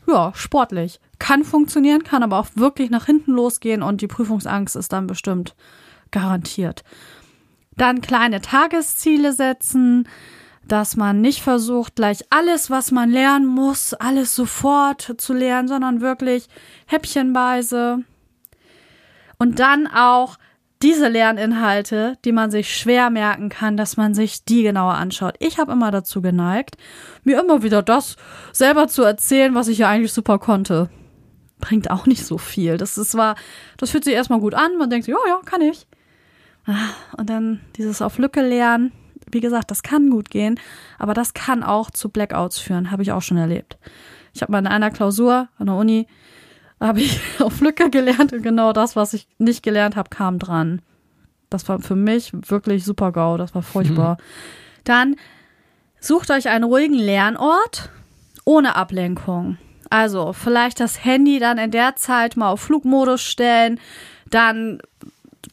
[0.06, 1.00] Ja, sportlich.
[1.18, 5.54] Kann funktionieren, kann aber auch wirklich nach hinten losgehen und die Prüfungsangst ist dann bestimmt
[6.10, 6.84] garantiert.
[7.76, 10.08] Dann kleine Tagesziele setzen,
[10.68, 16.00] dass man nicht versucht, gleich alles, was man lernen muss, alles sofort zu lernen, sondern
[16.00, 16.48] wirklich
[16.86, 18.04] häppchenweise.
[19.38, 20.36] Und dann auch
[20.82, 25.34] diese Lerninhalte, die man sich schwer merken kann, dass man sich die genauer anschaut.
[25.38, 26.76] Ich habe immer dazu geneigt,
[27.22, 28.16] mir immer wieder das
[28.52, 30.90] selber zu erzählen, was ich ja eigentlich super konnte.
[31.58, 32.76] Bringt auch nicht so viel.
[32.76, 33.36] Das ist zwar,
[33.78, 35.86] das fühlt sich erstmal gut an, man denkt, ja, ja, kann ich.
[36.66, 38.92] Ah, Und dann dieses auf Lücke lernen.
[39.34, 40.58] Wie gesagt, das kann gut gehen,
[40.98, 43.76] aber das kann auch zu Blackouts führen, habe ich auch schon erlebt.
[44.32, 46.06] Ich habe mal in einer Klausur an der Uni
[46.80, 50.82] habe ich auf Lücke gelernt und genau das, was ich nicht gelernt habe, kam dran.
[51.50, 54.16] Das war für mich wirklich super GAU, das war furchtbar.
[54.84, 55.16] Dann
[56.00, 57.90] sucht euch einen ruhigen Lernort
[58.44, 59.58] ohne Ablenkung.
[59.88, 63.78] Also vielleicht das Handy dann in der Zeit mal auf Flugmodus stellen,
[64.28, 64.80] dann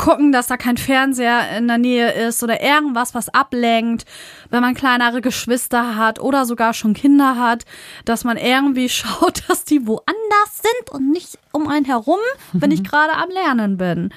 [0.01, 4.05] gucken, dass da kein Fernseher in der Nähe ist oder irgendwas, was ablenkt,
[4.49, 7.65] wenn man kleinere Geschwister hat oder sogar schon Kinder hat,
[8.03, 12.19] dass man irgendwie schaut, dass die woanders sind und nicht um einen herum,
[12.51, 14.09] wenn ich gerade am Lernen bin.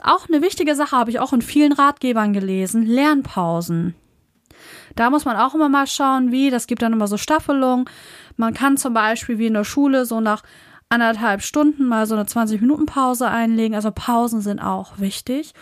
[0.00, 3.94] Auch eine wichtige Sache habe ich auch in vielen Ratgebern gelesen, Lernpausen.
[4.94, 7.86] Da muss man auch immer mal schauen, wie, das gibt dann immer so Staffelungen.
[8.36, 10.42] Man kann zum Beispiel wie in der Schule so nach
[10.92, 13.74] anderthalb Stunden mal so eine 20-Minuten-Pause einlegen.
[13.74, 15.54] Also Pausen sind auch wichtig.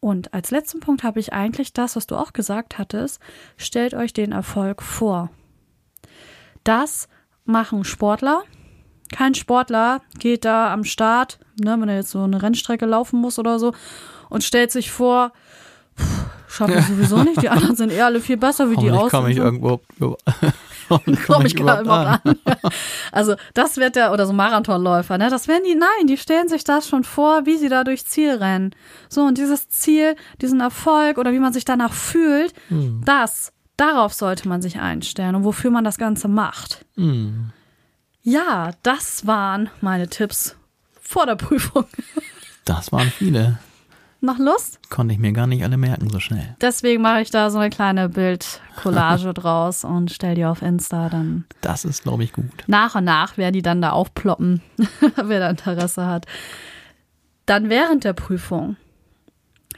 [0.00, 3.20] Und als letzten Punkt habe ich eigentlich das, was du auch gesagt hattest.
[3.56, 5.30] Stellt euch den Erfolg vor.
[6.64, 7.08] Das
[7.44, 8.42] machen Sportler.
[9.12, 13.38] Kein Sportler geht da am Start, ne, wenn er jetzt so eine Rennstrecke laufen muss
[13.38, 13.74] oder so,
[14.30, 15.32] und stellt sich vor,
[16.48, 17.42] schaffe ich sowieso nicht.
[17.42, 19.10] Die anderen sind eher alle viel besser, wie die aussehen.
[19.10, 19.82] komme ich irgendwo
[21.26, 22.36] komme ich gar überhaupt an.
[22.44, 22.60] an.
[23.12, 25.28] Also das wird der, oder so Marathonläufer, ne?
[25.28, 28.30] Das werden die, nein, die stellen sich das schon vor, wie sie da durchs Ziel
[28.36, 28.74] rennen.
[29.08, 33.02] So, und dieses Ziel, diesen Erfolg oder wie man sich danach fühlt, hm.
[33.04, 36.84] das, darauf sollte man sich einstellen und wofür man das Ganze macht.
[36.96, 37.50] Hm.
[38.22, 40.56] Ja, das waren meine Tipps
[41.00, 41.84] vor der Prüfung.
[42.64, 43.58] Das waren viele.
[44.24, 44.78] Noch Lust?
[44.88, 46.54] Konnte ich mir gar nicht alle merken so schnell.
[46.60, 51.44] Deswegen mache ich da so eine kleine Bildcollage draus und stelle die auf Insta dann.
[51.60, 52.46] Das ist, glaube ich, gut.
[52.68, 54.62] Nach und nach werden die dann da aufploppen,
[55.16, 56.26] wer da Interesse hat.
[57.46, 58.76] Dann während der Prüfung.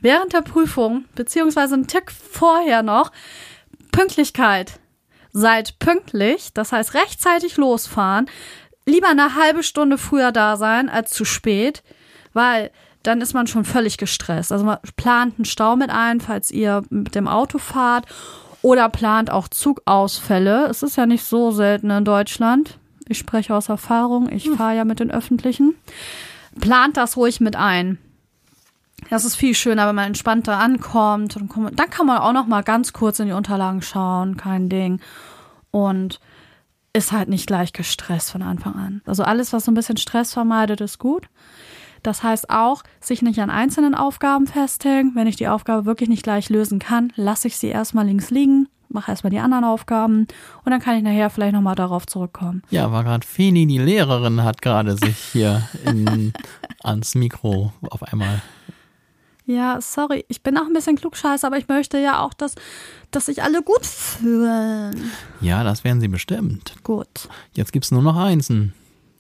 [0.02, 3.12] Während der Prüfung, beziehungsweise ein Tick vorher noch,
[3.92, 4.78] Pünktlichkeit.
[5.32, 8.26] Seid pünktlich, das heißt rechtzeitig losfahren.
[8.84, 11.82] Lieber eine halbe Stunde früher da sein als zu spät,
[12.34, 12.70] weil
[13.04, 14.50] dann ist man schon völlig gestresst.
[14.50, 18.06] Also man plant einen Stau mit ein, falls ihr mit dem Auto fahrt
[18.62, 20.66] oder plant auch Zugausfälle.
[20.68, 22.78] Es ist ja nicht so selten in Deutschland.
[23.06, 24.56] Ich spreche aus Erfahrung, ich hm.
[24.56, 25.74] fahre ja mit den öffentlichen.
[26.58, 27.98] Plant das ruhig mit ein.
[29.10, 31.36] Das ist viel schöner, wenn man entspannter ankommt.
[31.36, 35.00] Und dann kann man auch noch mal ganz kurz in die Unterlagen schauen, kein Ding.
[35.70, 36.20] Und
[36.94, 39.02] ist halt nicht gleich gestresst von Anfang an.
[39.04, 41.28] Also alles, was so ein bisschen Stress vermeidet, ist gut.
[42.04, 45.12] Das heißt auch, sich nicht an einzelnen Aufgaben festhängen.
[45.14, 48.68] Wenn ich die Aufgabe wirklich nicht gleich lösen kann, lasse ich sie erstmal links liegen,
[48.90, 50.28] mache erstmal die anderen Aufgaben
[50.64, 52.62] und dann kann ich nachher vielleicht nochmal darauf zurückkommen.
[52.70, 56.34] Ja, war gerade Feni, die Lehrerin, hat gerade sich hier in,
[56.82, 58.42] ans Mikro auf einmal
[59.46, 62.54] ja, sorry, ich bin auch ein bisschen klugscheiße, aber ich möchte ja auch, dass,
[63.10, 65.10] dass sich alle gut fühlen.
[65.42, 66.72] Ja, das werden sie bestimmt.
[66.82, 67.28] Gut.
[67.52, 68.72] Jetzt gibt es nur noch Einsen.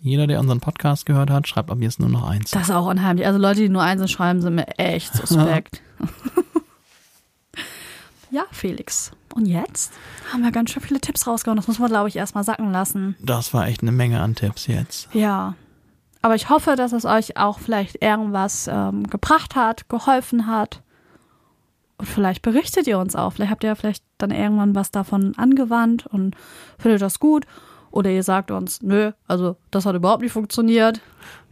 [0.04, 2.50] Jeder, der unseren Podcast gehört hat, schreibt ab jetzt nur noch eins.
[2.50, 3.26] Das ist auch unheimlich.
[3.26, 5.80] Also Leute, die nur eins schreiben, sind mir echt suspekt.
[8.30, 9.12] ja, Felix.
[9.34, 9.94] Und jetzt
[10.30, 11.56] haben wir ganz schön viele Tipps rausgehauen.
[11.56, 13.16] Das muss man, glaube ich, erstmal sacken lassen.
[13.18, 15.08] Das war echt eine Menge an Tipps jetzt.
[15.14, 15.54] Ja.
[16.20, 20.82] Aber ich hoffe, dass es euch auch vielleicht irgendwas ähm, gebracht hat, geholfen hat.
[21.96, 23.32] Und vielleicht berichtet ihr uns auch.
[23.32, 26.36] Vielleicht habt ihr ja vielleicht dann irgendwann was davon angewandt und
[26.78, 27.46] findet das gut.
[27.94, 31.00] Oder ihr sagt uns, nö, also das hat überhaupt nicht funktioniert.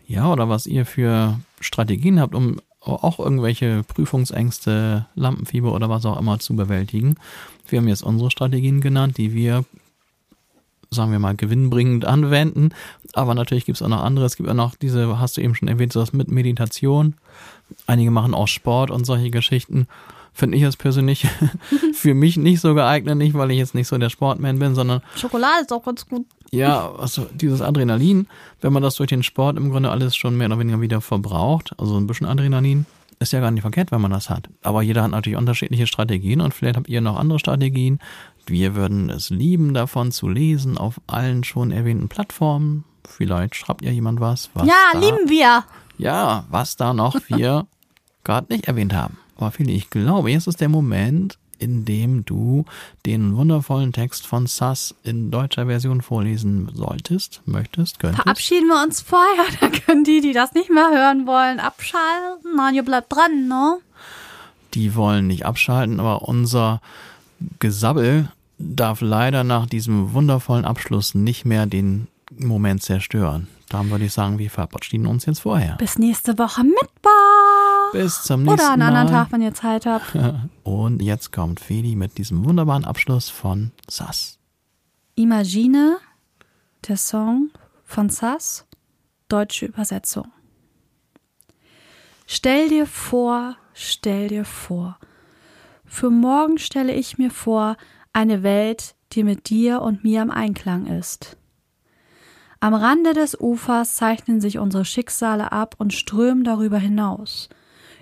[0.09, 6.18] Ja, oder was ihr für Strategien habt, um auch irgendwelche Prüfungsängste, Lampenfieber oder was auch
[6.18, 7.14] immer zu bewältigen.
[7.68, 9.64] Wir haben jetzt unsere Strategien genannt, die wir,
[10.90, 12.70] sagen wir mal, gewinnbringend anwenden.
[13.12, 14.24] Aber natürlich gibt es auch noch andere.
[14.24, 17.14] Es gibt auch noch diese, hast du eben schon erwähnt, sowas mit Meditation.
[17.86, 19.86] Einige machen auch Sport und solche Geschichten
[20.33, 21.26] finde ich es persönlich
[21.95, 25.03] für mich nicht so geeignet, nicht weil ich jetzt nicht so der Sportman bin, sondern
[25.16, 26.26] Schokolade ist auch ganz gut.
[26.51, 28.26] Ja, also dieses Adrenalin,
[28.61, 31.74] wenn man das durch den Sport im Grunde alles schon mehr oder weniger wieder verbraucht,
[31.78, 32.85] also ein bisschen Adrenalin,
[33.22, 34.51] ist ja gar nicht verkehrt, wenn man das hat.
[34.62, 38.01] Aber jeder hat natürlich unterschiedliche Strategien und vielleicht habt ihr noch andere Strategien.
[38.47, 42.85] Wir würden es lieben, davon zu lesen auf allen schon erwähnten Plattformen.
[43.07, 44.51] Vielleicht schreibt ja jemand was.
[44.55, 45.64] was ja, da, lieben wir.
[45.99, 47.66] Ja, was da noch wir
[48.24, 49.18] gerade nicht erwähnt haben.
[49.43, 52.64] Aber Fili, ich glaube, jetzt ist der Moment, in dem du
[53.07, 58.22] den wundervollen Text von Sass in deutscher Version vorlesen solltest, möchtest, könntest.
[58.22, 62.57] Verabschieden wir uns vorher, da können die, die das nicht mehr hören wollen, abschalten.
[62.57, 63.78] Nein, ihr bleibt dran, ne?
[64.74, 66.80] Die wollen nicht abschalten, aber unser
[67.59, 73.49] Gesabbel darf leider nach diesem wundervollen Abschluss nicht mehr den Moment zerstören.
[73.68, 75.76] Darum würde ich sagen, wir verabschieden uns jetzt vorher.
[75.76, 77.12] Bis nächste Woche Mittwoch.
[77.93, 78.64] Bis zum nächsten Mal.
[78.64, 80.16] Oder einen anderen Tag, wenn ihr Zeit habt.
[80.62, 84.38] Und jetzt kommt Feli mit diesem wunderbaren Abschluss von Sass.
[85.14, 85.99] Imagine,
[86.88, 87.51] der Song
[87.84, 88.66] von Sass,
[89.28, 90.32] deutsche Übersetzung.
[92.26, 94.99] Stell dir vor, stell dir vor.
[95.84, 97.76] Für morgen stelle ich mir vor
[98.14, 101.36] eine Welt, die mit dir und mir im Einklang ist
[102.61, 107.49] Am Rande des Ufers zeichnen sich unsere Schicksale ab und strömen darüber hinaus.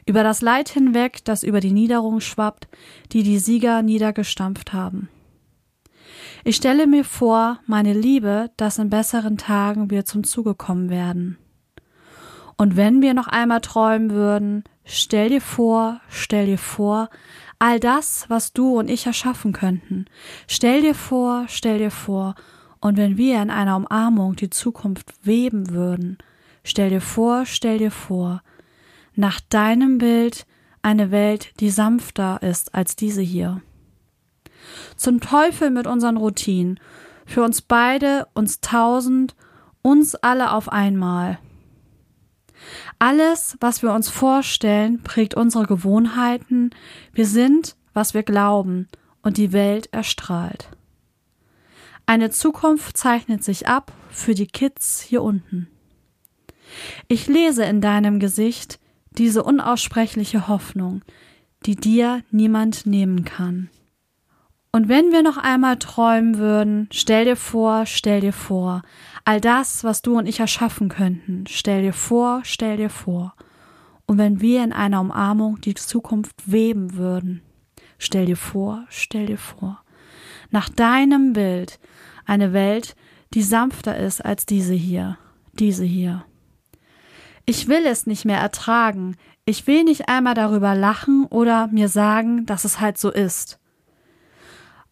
[0.06, 2.68] Über das Leid hinweg, das über die Niederung schwappt,
[3.12, 5.08] die die Sieger niedergestampft haben.
[6.44, 11.38] Ich stelle mir vor, meine Liebe, dass in besseren Tagen wir zum Zuge kommen werden.
[12.56, 17.08] Und wenn wir noch einmal träumen würden, stell dir vor, stell dir vor,
[17.58, 20.06] all das, was du und ich erschaffen könnten.
[20.46, 22.34] Stell dir vor, stell dir vor,
[22.80, 26.18] und wenn wir in einer Umarmung die Zukunft weben würden,
[26.64, 28.42] stell dir vor, stell dir vor,
[29.14, 30.46] nach deinem Bild
[30.82, 33.60] eine Welt, die sanfter ist als diese hier.
[34.96, 36.80] Zum Teufel mit unseren Routinen.
[37.26, 39.34] Für uns beide, uns tausend,
[39.82, 41.38] uns alle auf einmal.
[42.98, 46.70] Alles, was wir uns vorstellen, prägt unsere Gewohnheiten.
[47.12, 48.88] Wir sind, was wir glauben,
[49.22, 50.68] und die Welt erstrahlt.
[52.06, 55.68] Eine Zukunft zeichnet sich ab für die Kids hier unten.
[57.08, 58.80] Ich lese in deinem Gesicht
[59.20, 61.02] diese unaussprechliche Hoffnung,
[61.66, 63.68] die dir niemand nehmen kann.
[64.72, 68.80] Und wenn wir noch einmal träumen würden, stell dir vor, stell dir vor,
[69.26, 73.34] all das, was du und ich erschaffen könnten, stell dir vor, stell dir vor.
[74.06, 77.42] Und wenn wir in einer Umarmung die Zukunft weben würden,
[77.98, 79.82] stell dir vor, stell dir vor.
[80.50, 81.78] Nach deinem Bild
[82.24, 82.96] eine Welt,
[83.34, 85.18] die sanfter ist als diese hier,
[85.52, 86.24] diese hier.
[87.46, 92.46] Ich will es nicht mehr ertragen, ich will nicht einmal darüber lachen oder mir sagen,
[92.46, 93.58] dass es halt so ist.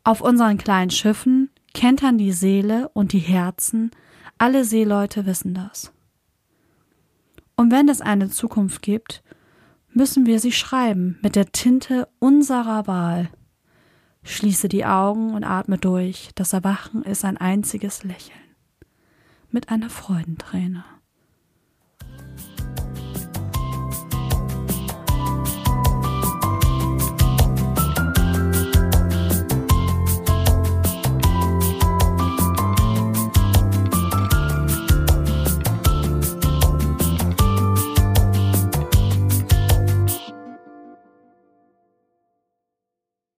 [0.04, 3.90] Auf unseren kleinen Schiffen kentern die Seele und die Herzen,
[4.38, 5.92] alle Seeleute wissen das.
[7.56, 9.22] Und wenn es eine Zukunft gibt,
[9.92, 13.30] müssen wir sie schreiben mit der Tinte unserer Wahl.
[14.22, 16.30] Schließe die Augen und atme durch.
[16.34, 18.38] Das Erwachen ist ein einziges Lächeln.
[19.50, 20.84] Mit einer Freudenträne.